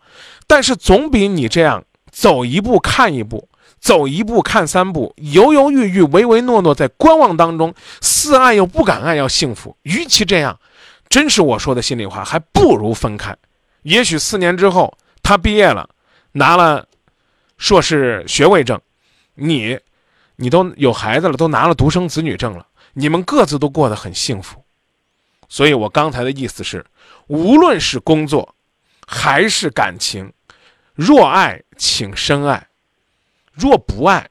[0.48, 9.76] 但是总比你这样走一步看一步，走一步看三步，犹犹豫豫、唯唯诺诺，在观望当中，似爱又不敢爱要幸福。
[9.82, 10.58] 与其这样，
[11.08, 13.36] 真是我说的心里话，还不如分开。
[13.82, 15.90] 也许四年之后，他毕业了，
[16.32, 16.88] 拿了
[17.58, 18.80] 硕士学位证，
[19.34, 19.78] 你，
[20.36, 24.64] 你都有孩子了，都拿了独生子女证了，你们各自都过得很幸福。
[25.48, 26.84] 所以我刚才的意思是，
[27.26, 28.54] 无论是工作，
[29.06, 30.32] 还是感情。
[30.98, 32.60] 若爱，请深爱；
[33.52, 34.28] 若不爱，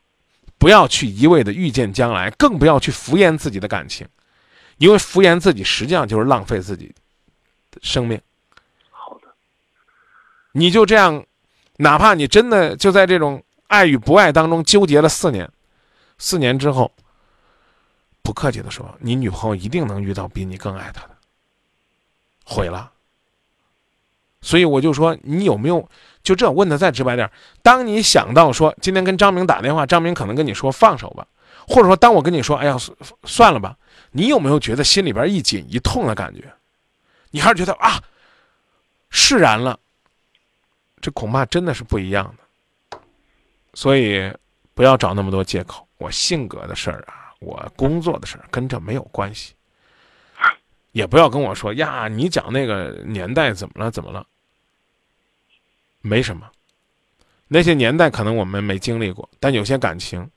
[0.57, 4.05] 不要去一味的预见将来，更不要去敷衍自己的感情，
[4.77, 6.93] 因为敷衍自己实际上就是浪费自己
[7.71, 8.19] 的生命。
[8.91, 9.29] 好的，
[10.51, 11.25] 你就这样，
[11.77, 15.49] 哪怕你真的就在这种爱与不爱当中纠结了四年，
[16.17, 16.91] 四年之后，
[18.21, 21.15] 不客气的说，你女朋友一定能遇到比你更爱她的，
[22.43, 22.91] 毁了。
[24.41, 25.89] 所以我就说，你有没有
[26.27, 27.31] 就这问的再直白点？
[27.61, 31.25] 当你想到说今天跟张明打电话，张明可能跟你说放手吧，
[31.65, 33.77] 或者说当我跟你说，哎呀，算算了吧，
[34.11, 36.43] 你有没有觉得心里边一紧一痛的感觉？
[37.31, 38.03] 你还是觉得啊，
[39.09, 39.79] 释然了？
[40.99, 42.99] 这恐怕真的是不一样的。
[43.73, 44.29] 所以
[44.73, 49.53] 不要找那么多借口，我性格的事儿啊，我工作的事儿跟这没有关系。
[50.91, 53.89] 也不要跟我说呀，你讲那个年代怎么了？
[53.89, 54.25] 怎么了？
[56.07, 56.49] 没什么，
[57.47, 60.29] 那些年代可能我们没经历过，但有些感情，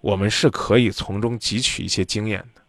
[0.00, 2.62] 我们是可以从中汲取一些经验的。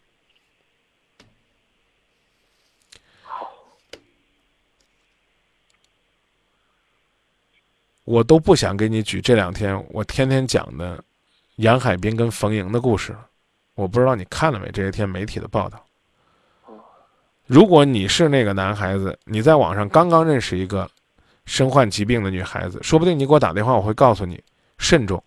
[8.06, 11.04] 我都不想给你举这两天我天天讲的
[11.58, 13.28] 杨海滨跟冯莹的故事了。
[13.76, 15.86] 我不知道你看了没这些天媒体的报道。
[17.46, 20.90] 如果你是那个男孩子，你在网上刚刚认识一个
[21.48, 24.40] 身患疾病的女孩子，说不定你给我打电话，我会告诉你
[24.78, 25.24] 慎重，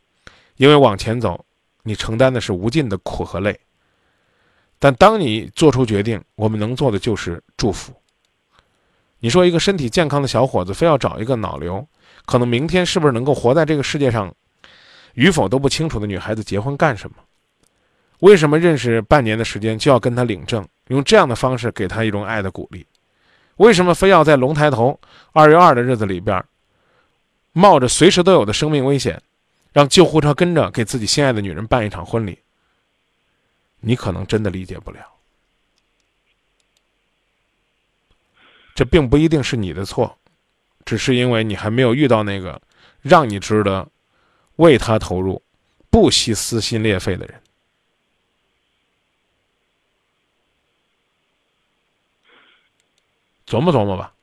[0.56, 1.44] 因为往前走，
[1.82, 3.58] 你承担的是无尽的苦和累。
[4.78, 7.92] 但当你做出决定，我们能做的就是祝福。
[9.18, 11.86] 你说一个身体健康的小伙子非要找一个脑瘤，
[12.24, 14.32] 可能明天是不是能够活在这个世界上，
[15.14, 17.16] 与否都不清楚的女孩子结婚干什么？
[18.20, 20.66] 为什么认识半年的时间就要跟他领证？
[20.88, 22.86] 用这样的方式给他一种爱的鼓励，
[23.60, 24.98] 为什么非要在龙抬头
[25.32, 26.42] 二月二的日子里边，
[27.52, 29.22] 冒着随时都有的生命危险，
[29.70, 32.38] 让救护车跟着给自己心爱的女人办一场婚礼？
[33.80, 35.00] 你可能真的理解不了，
[38.74, 40.16] 这并不一定是你的错，
[40.86, 42.58] 只是因为你还没有遇到那个
[43.02, 43.86] 让你值得
[44.56, 45.42] 为他投入、
[45.90, 47.38] 不惜撕心裂肺的人。
[53.50, 54.14] 琢磨琢磨吧，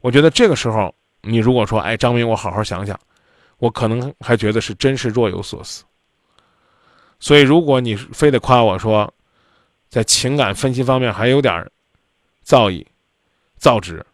[0.00, 3.00] 我觉得这个时候，你如果说，哎，张明，我好好想想，
[3.56, 5.82] 我可能还觉得是真是若有所思。
[7.18, 9.10] 所以，如果你非得夸我说，
[9.88, 11.66] 在情感分析方面还有点
[12.42, 12.84] 造诣、
[13.56, 14.04] 造纸，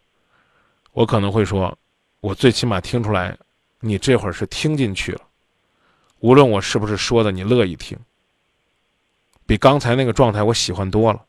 [0.93, 1.77] 我可能会说，
[2.21, 3.37] 我最起码听出来，
[3.81, 5.23] 你这会儿是听进去了，
[6.21, 7.99] 无论我是不是说的，你乐意听，
[9.47, 11.25] 比刚才那个状态我喜欢多了。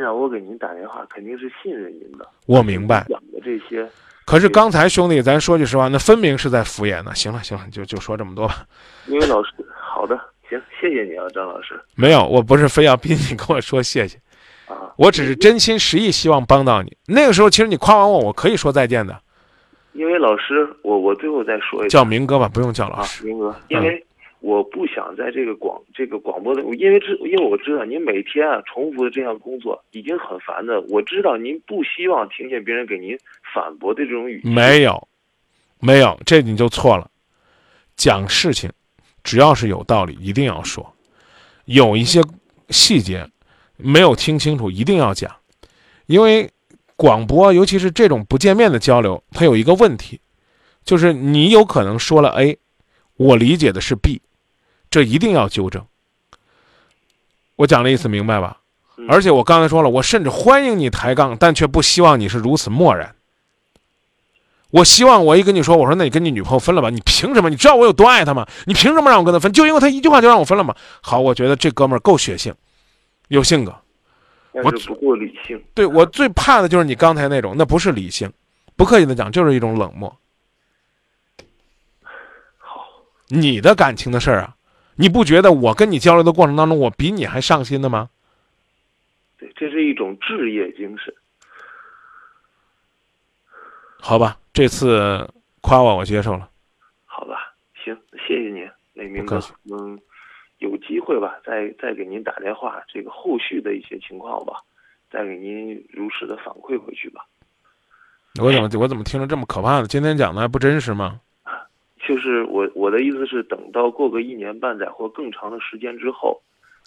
[0.00, 2.26] 既然我给您打电话，肯定是信任您的。
[2.46, 3.86] 我明白讲的这些，
[4.24, 7.14] 可是刚才兄弟，咱说句实话，那分明是在敷衍呢。
[7.14, 8.64] 行了行了，就就说这么多吧。
[9.08, 11.78] 因为老师，好的，行，谢谢你啊，张老师。
[11.96, 14.16] 没有，我不是非要逼你跟我说谢谢，
[14.68, 16.96] 啊，我只是真心实意希望帮到你。
[17.06, 19.14] 那个时候，其实你夸完我，我可以说再见的。
[19.92, 23.22] 因为老师，我我最后再说一叫明哥吧，不用叫老师。
[23.22, 24.02] 啊、明哥，因为。
[24.40, 30.80] 我不想在这个广这个广播的，因为知因为我知道您每天啊重复的这项工作已经很烦的。
[30.88, 33.16] 我知道您不希望听见别人给您
[33.54, 34.40] 反驳的这种语。
[34.42, 35.08] 没有，
[35.78, 37.10] 没有，这你就错了。
[37.96, 38.70] 讲事情，
[39.22, 40.90] 只要是有道理，一定要说。
[41.66, 42.20] 有一些
[42.70, 43.28] 细节
[43.76, 45.30] 没有听清楚，一定要讲。
[46.06, 46.50] 因为
[46.96, 50.18] 广播，尤其是这种不见面的交流，它有一个问题，
[50.82, 52.58] 就是你有可能说了 A，
[53.16, 54.22] 我理解的是 B。
[54.90, 55.86] 这一定要纠正。
[57.56, 58.58] 我讲的意思明白吧？
[59.08, 63.14] 而且我刚才说了，我甚至欢迎你抬杠，但却不希望你是如此漠然。
[64.70, 66.90] 我希望我一跟你说，我说那你跟你女朋友分了吧？
[66.90, 67.48] 你凭什么？
[67.48, 68.46] 你知道我有多爱她吗？
[68.66, 69.52] 你凭什么让我跟她分？
[69.52, 70.74] 就因为她一句话就让我分了吗？
[71.00, 72.54] 好，我觉得这哥们儿够血性，
[73.28, 73.74] 有性格。
[74.52, 75.62] 我不够理性。
[75.74, 78.30] 对我最怕的就是你刚才那种，那不是理性，
[78.76, 80.14] 不客气的讲，就是一种冷漠。
[82.58, 82.86] 好，
[83.28, 84.54] 你的感情的事儿啊。
[85.00, 88.10] 你不觉得我跟你交流的过程当中，我比你还上心的吗？
[89.38, 91.14] 对，这是一种置业精神。
[93.98, 95.26] 好吧，这次
[95.62, 96.50] 夸我，我接受了。
[97.06, 97.96] 好吧，行，
[98.26, 99.40] 谢谢您，那明哥，
[99.72, 99.98] 嗯，
[100.58, 104.60] 有机会吧，再再给您打电话，这个后续的一些情况吧，
[105.10, 107.24] 再给您如实的反馈回去吧。
[108.38, 109.86] 我怎么我怎么听着这么可怕呢？
[109.86, 111.20] 今天讲的还不真实吗？
[112.06, 116.40] 就是我我的意思是，等到过个一年半载或更长的时间之后，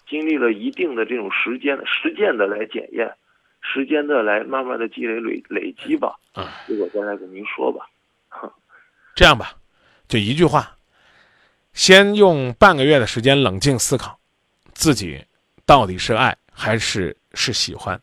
[0.08, 3.14] 经历了一定的这种时间的实践的来检验，
[3.62, 6.16] 时间的来慢慢的积累累累积吧。
[6.32, 7.86] 啊，我再来跟您说吧。
[9.14, 9.54] 这样吧，
[10.08, 10.76] 就一句话，
[11.72, 14.18] 先用半个月的时间冷静思考，
[14.72, 15.24] 自己
[15.64, 18.00] 到底是爱还是是喜欢。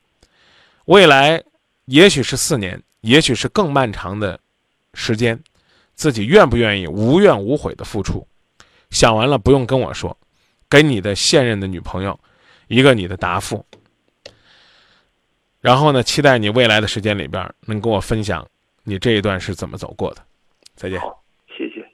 [0.85, 1.43] 未来
[1.85, 4.39] 也许是四年，也许是更漫长的
[4.93, 5.37] 时间。
[6.01, 8.27] 自己愿不愿意无怨无悔的付出？
[8.89, 10.17] 想完了不用跟我说，
[10.67, 12.19] 给你的现任的女朋友
[12.69, 13.63] 一个你的答复。
[15.59, 18.43] 然后呢，期待你未来的时间里边能跟我分享
[18.83, 20.23] 你这一段是怎么走过的。
[20.73, 20.99] 再见。
[21.55, 21.85] 谢谢。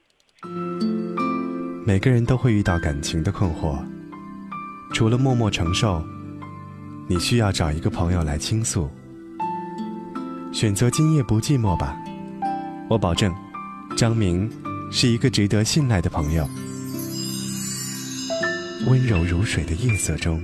[1.85, 3.77] 每个人都会遇到感情的困惑，
[4.93, 6.01] 除了默默承受，
[7.09, 8.89] 你需要找一个朋友来倾诉。
[10.53, 11.93] 选择今夜不寂寞吧，
[12.89, 13.35] 我保证，
[13.97, 14.47] 张明
[14.91, 16.45] 是一个值得信赖的朋友。
[18.87, 20.39] 温柔如水的夜色中，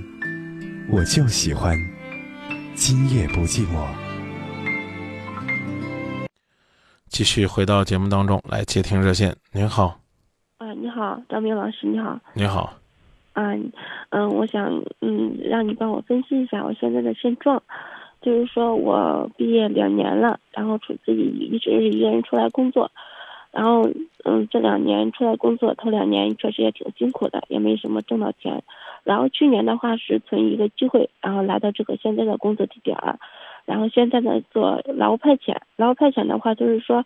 [0.90, 1.78] 我就喜欢
[2.74, 3.86] 今夜不寂寞。
[7.06, 9.36] 继续回到节目当中来接听热线。
[9.52, 10.00] 您好，
[10.58, 12.18] 啊，你好，张明老师，你好。
[12.32, 12.74] 你好。
[13.34, 13.52] 啊，
[14.08, 17.62] 嗯，我想，嗯，让你帮我分析一下我现在的现状。
[18.20, 22.90] 就是说我毕业两年了，然后出自己一直是一个人出来工作，
[23.54, 23.88] 然后
[24.24, 28.62] 嗯，这两年出来工作，头两年确实也挺辛苦的，也没什么挣到钱。
[29.04, 33.18] 然后去年的话是存一个机会，然后来到这个现在的工作地点儿，
[33.64, 37.04] 然后现在呢做劳务派遣，劳务派遣的话就是说，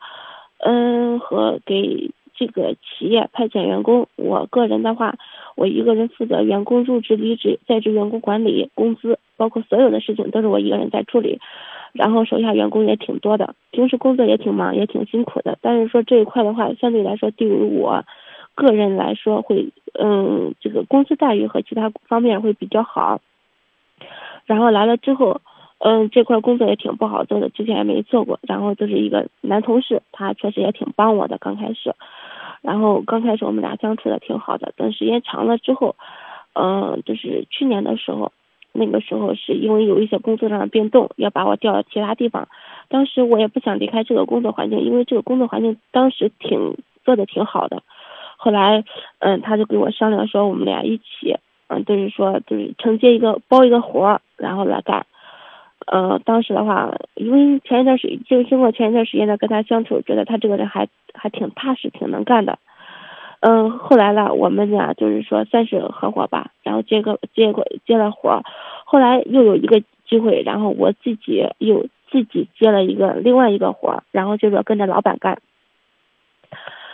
[0.59, 5.17] 嗯，和给这个企业派遣员工，我个人的话，
[5.57, 9.19] 我一个人负责员工入职、离职、在职员工管理、工资。
[9.39, 11.39] 包括所有的事情都是我一个人在处理，
[11.93, 15.57] 然后手下员工也挺多的，平时工作也挺忙，也挺辛苦的。
[15.63, 18.03] 但是说这一块的话，相对来说对于我
[18.57, 23.21] 个人来说会，嗯，这个工资待遇和其他方面会比较好。
[24.45, 25.41] 然后来了之后，
[25.79, 28.41] 嗯，这块工作也挺不好做的，之前也没做过。
[28.43, 31.95] 然后就是一个男同事，他确实也挺帮我的，刚开始。
[32.63, 35.97] 然后刚开始我们俩相处的挺好的，等时间长了之后，
[36.55, 38.33] 嗯，就是去年的时候。
[38.71, 42.49] 那个时候是因为有一些工作上的变动，要把我调到其他地方。
[42.89, 47.83] 当时我也不想离开这个工作环境，因为这个工作环境当时挺做的挺好的。
[48.37, 48.85] 后来，
[49.19, 51.35] 嗯，他就跟我商量说，我们俩一起，
[51.69, 55.07] 嗯，就是说就是承接一个包一个活儿，然后来干。
[55.91, 62.59] 呃，当时的话，因为前一段时就经过前一段时间的跟他相处，觉得他这个人还还挺踏实，挺能干的。
[63.41, 68.43] 嗯，后来呢，我们俩就是说算是合伙吧，然后接个接个接了活儿，
[68.85, 75.39] 后来又有一个机会，然后我自己又自己接了一个另外一个活儿，然后就说跟着老板干，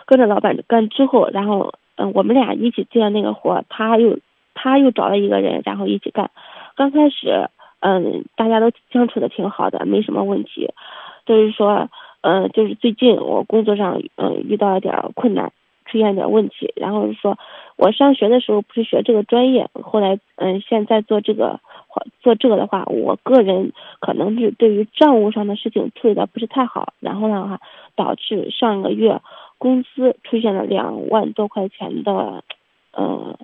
[0.06, 4.18] 跟着老板干之后，然后嗯，我们俩一起接了那个活儿，他又
[4.52, 6.30] 他又找了一个人，然后一起干。
[6.76, 7.48] 刚开始
[7.84, 10.72] 嗯，大家都相处的挺好的，没什么问题，
[11.26, 11.90] 就是说
[12.22, 15.52] 嗯，就是最近我工作上嗯遇到了点困难。
[15.86, 17.36] 出现点问题，然后是说，
[17.76, 21.60] 我上学的时候不是学这个专业，后来嗯，现在做这个
[22.20, 23.70] 做这个的话，我个人
[24.00, 27.60] 可能是对于账务上的事情处理的不是太好，然后的话
[27.94, 29.20] 导致上个月
[29.58, 32.42] 工资出现了两万多块钱的，
[32.96, 33.36] 嗯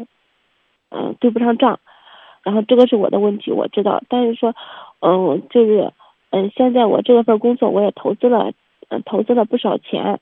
[0.89, 1.79] 嗯对不上账，
[2.43, 4.55] 然后这个是我的问题，我知道，但是说
[5.01, 5.93] 嗯就是
[6.31, 8.53] 嗯现在我这个份工作我也投资了
[8.89, 10.21] 嗯投资了不少钱，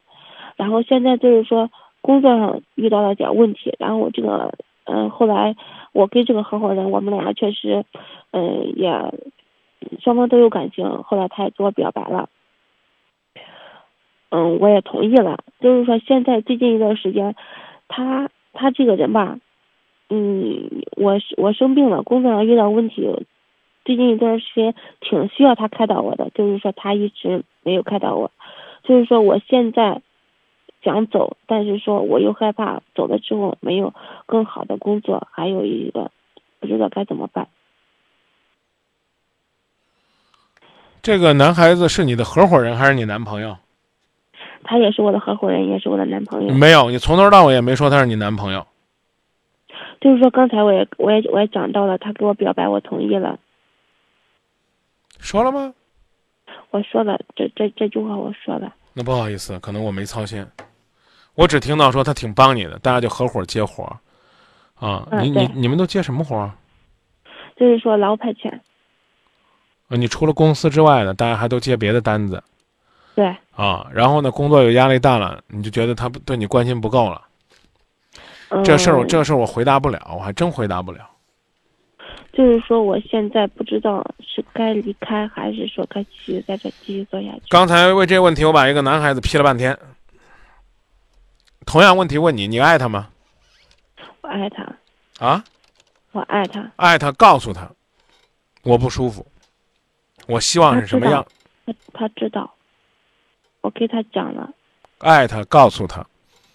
[0.56, 1.70] 然后现在就是说。
[2.00, 4.54] 工作上遇到了点问题，然后我这个，
[4.84, 5.56] 嗯，后来
[5.92, 7.84] 我跟这个合伙人，我们俩确实，
[8.30, 8.88] 嗯，也
[10.00, 11.02] 双方都有感情。
[11.02, 12.28] 后来他也跟我表白了，
[14.30, 15.40] 嗯，我也同意了。
[15.60, 17.34] 就是说，现在最近一段时间，
[17.88, 19.38] 他他这个人吧，
[20.08, 23.26] 嗯，我我生病了，工作上遇到问题，
[23.84, 26.30] 最近一段时间挺需要他开导我的。
[26.34, 28.30] 就是说，他一直没有开导我。
[28.82, 30.02] 就是说，我现在。
[30.80, 33.92] 想走，但是说我又害怕走了之后没有
[34.26, 36.12] 更好的工作，还有一个
[36.60, 37.48] 不知道该怎么办。
[41.02, 43.56] 这个男孩子是你的合伙人还是你男朋友？
[44.62, 46.54] 他也是我的合伙人，也是我的男朋友。
[46.54, 48.64] 没有，你从头到尾也没说他是你男朋友。
[50.00, 53.38] 就是说，刚才我也我也我也讲到了，他给我表白，我同意了。
[55.18, 55.74] 说了吗？
[56.70, 58.72] 我说了，这这这句话我说了。
[58.94, 60.46] 那不好意思，可能我没操心。
[61.34, 66.50] 我只听到说他挺帮你的，大家就合伙接活儿，啊，你你你们都接什么活儿？
[67.56, 68.50] 就是说劳务派遣。
[69.88, 72.42] 啊，你除了公司之外的，大家还都接别的单子。
[73.14, 73.26] 对。
[73.54, 77.27] 啊，然后呢，工作有压力大了，你就觉得他对你关心不够了。
[78.64, 81.08] 这事儿我这事儿我回答不了，我还真回答不了。
[82.32, 87.42] 就是说，我现在不知道是该离开，还是说该继续在这继续做下去。
[87.48, 89.76] 刚才为这个问题，我把一个男孩子批了半天。
[91.66, 93.08] 同样问题问你，你爱他吗？
[94.20, 95.26] 我爱他。
[95.26, 95.44] 啊？
[96.12, 96.70] 我爱他。
[96.76, 97.68] 爱他，告诉他，
[98.62, 99.26] 我不舒服。
[100.26, 101.26] 我希望是什么样？
[101.66, 102.54] 他他知道。
[103.60, 104.48] 我给他讲了。
[104.98, 106.06] 爱他，告诉他，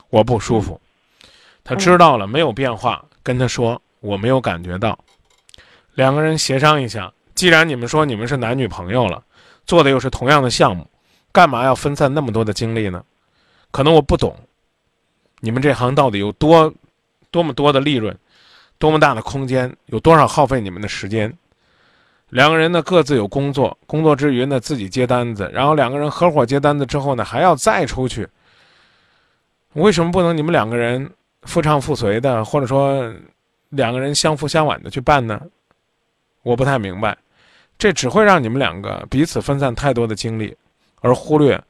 [0.10, 0.80] 我不舒服。
[1.64, 4.98] 他知道了，没有变化，跟他说我没有感觉到。
[5.94, 9.24] 两个人协商一下，既然你们说你们是男女朋友了，
[9.66, 10.90] 做的又是同样的项目，
[11.32, 13.04] 干嘛要分散那么多的精力呢？
[13.72, 14.36] 可能我不懂，
[15.40, 16.74] 你们这行到底有多
[17.32, 18.18] 多么多的利润，
[18.78, 21.36] 多么大的空间，有多少耗费你们的时间？
[22.30, 28.28] 两个人呢各自有工作，工作之余呢自己接单子，然后两个人合伙接单子之后呢还要再出去。
[29.74, 31.12] 为什么不能你们两个人
[31.46, 33.14] 夫唱妇随的，或者说
[33.70, 35.42] 两个人相扶相挽的去办呢？
[36.42, 37.18] 我不太明白，
[37.78, 40.56] 这只会让你们两个彼此分散太多的精力，
[41.02, 41.62] 而忽略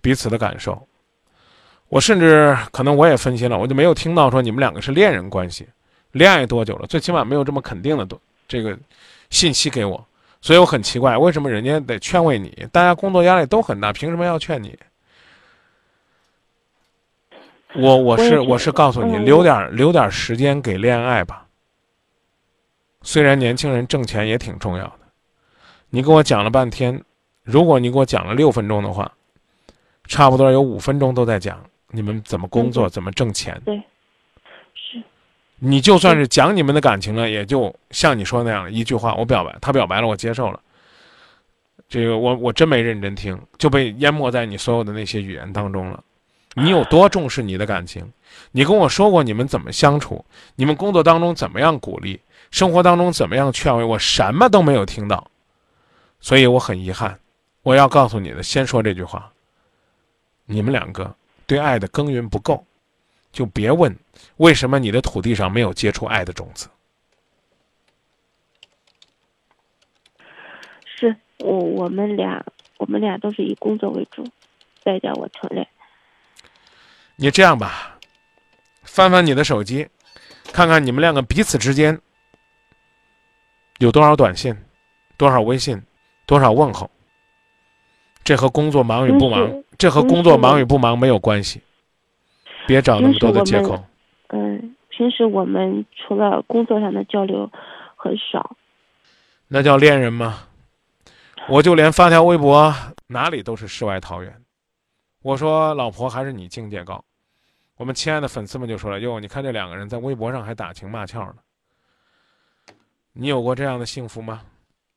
[0.00, 0.86] 彼此的感受。
[1.88, 5.68] 我甚至可能我也分析了，我就没有听到说你们两个是恋人关系，
[6.12, 6.86] 恋爱多久了？
[6.86, 8.76] 最起码没有这么肯定的多这个
[9.30, 10.04] 信息给我，
[10.40, 12.66] 所以我很奇怪，为什么人家得劝慰你？
[12.72, 14.76] 大家工作压力都很大，凭什么要劝你？
[17.78, 21.46] 我我是我是告诉你，留点留点时间给恋爱吧。
[23.02, 25.00] 虽然年轻人挣钱也挺重要的，
[25.90, 27.02] 你给我讲了半天，
[27.44, 29.12] 如果你给我讲了六分钟的话，
[30.08, 33.60] 差不多有五分钟都在讲你们怎么工作、怎么挣钱。
[33.64, 33.76] 对，
[34.74, 35.02] 是。
[35.58, 40.60] 你就算是讲你们的感情了，也就像你说那样一句话，我表白，他表白了，我接受了。
[41.88, 46.02] 这个我我真没认真听，就被淹没在你所有的那些语言当中了。
[46.58, 48.10] 你有多重视你的感情？
[48.50, 50.24] 你跟我说过你们怎么相处？
[50.54, 52.18] 你们工作当中怎么样鼓励？
[52.50, 53.84] 生活当中怎么样劝慰？
[53.84, 55.30] 我什么都没有听到，
[56.18, 57.20] 所以我很遗憾。
[57.62, 59.30] 我要告诉你的，先说这句话：
[60.46, 61.14] 你们两个
[61.46, 62.64] 对爱的耕耘不够，
[63.32, 63.94] 就别问
[64.38, 66.70] 为什么你的土地上没有结出爱的种子。
[70.86, 72.42] 是我我们俩，
[72.78, 74.26] 我们俩都是以工作为主，
[74.82, 75.66] 再叫我承认。
[77.16, 77.98] 你这样吧，
[78.82, 79.88] 翻翻你的手机，
[80.52, 81.98] 看看你们两个彼此之间
[83.78, 84.54] 有多少短信、
[85.16, 85.82] 多少微信、
[86.26, 86.90] 多少问候。
[88.22, 91.62] 这和工作忙与不忙，这和工作忙与不忙没有关系。
[92.66, 93.82] 别找那么多的借口。
[94.28, 97.50] 嗯，平时我们除了工作上的交流
[97.96, 98.56] 很少。
[99.48, 100.48] 那叫恋人吗？
[101.48, 102.74] 我就连发条微博，
[103.06, 104.42] 哪里都是世外桃源。
[105.26, 107.04] 我说：“老婆，还是你境界高。”
[107.74, 111.38] 我们亲爱的粉丝们就说了：“哟，你看这两个人在微博上还打情骂俏呢。
[113.12, 114.44] 你有过这样的幸福吗？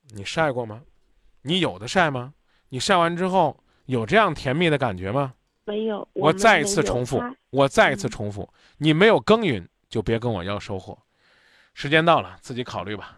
[0.09, 0.83] 你晒过吗？
[1.41, 2.31] 你有的晒吗？
[2.67, 3.57] 你晒完之后
[3.87, 5.33] 有这样甜蜜的感觉吗？
[5.65, 6.07] 没有。
[6.13, 7.19] 我再一次重复，
[7.49, 8.47] 我再一次重复，
[8.77, 10.95] 你没有耕耘，就别跟我要收获。
[11.73, 13.17] 时间到了，自己考虑吧，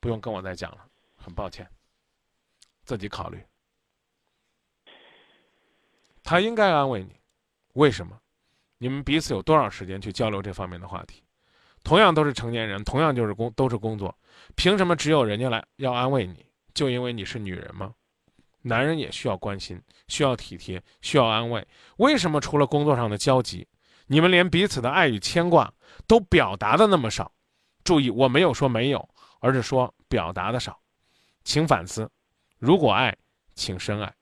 [0.00, 0.78] 不用跟我再讲了。
[1.14, 1.64] 很抱歉，
[2.82, 3.40] 自己考虑。”
[6.28, 7.18] 他应该安慰你，
[7.72, 8.14] 为什么？
[8.76, 11.24] 你们彼此有多少时间去交流这方面的话题？
[11.82, 14.14] 同样都是成年人，同样就是工都是工作，
[14.54, 16.44] 凭什么只有人家来要安慰你？
[16.74, 17.94] 就因为你是女人吗？
[18.60, 21.66] 男人也需要关心，需要体贴，需要安慰。
[21.96, 23.66] 为什么除了工作上的交集，
[24.06, 25.72] 你们连彼此的爱与牵挂
[26.06, 27.32] 都表达的那么少？
[27.84, 29.08] 注意，我没有说没有，
[29.40, 30.78] 而是说表达的少，
[31.42, 32.06] 请反思。
[32.58, 33.16] 如果爱，
[33.54, 34.12] 请深爱。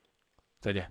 [0.61, 0.89] 再见。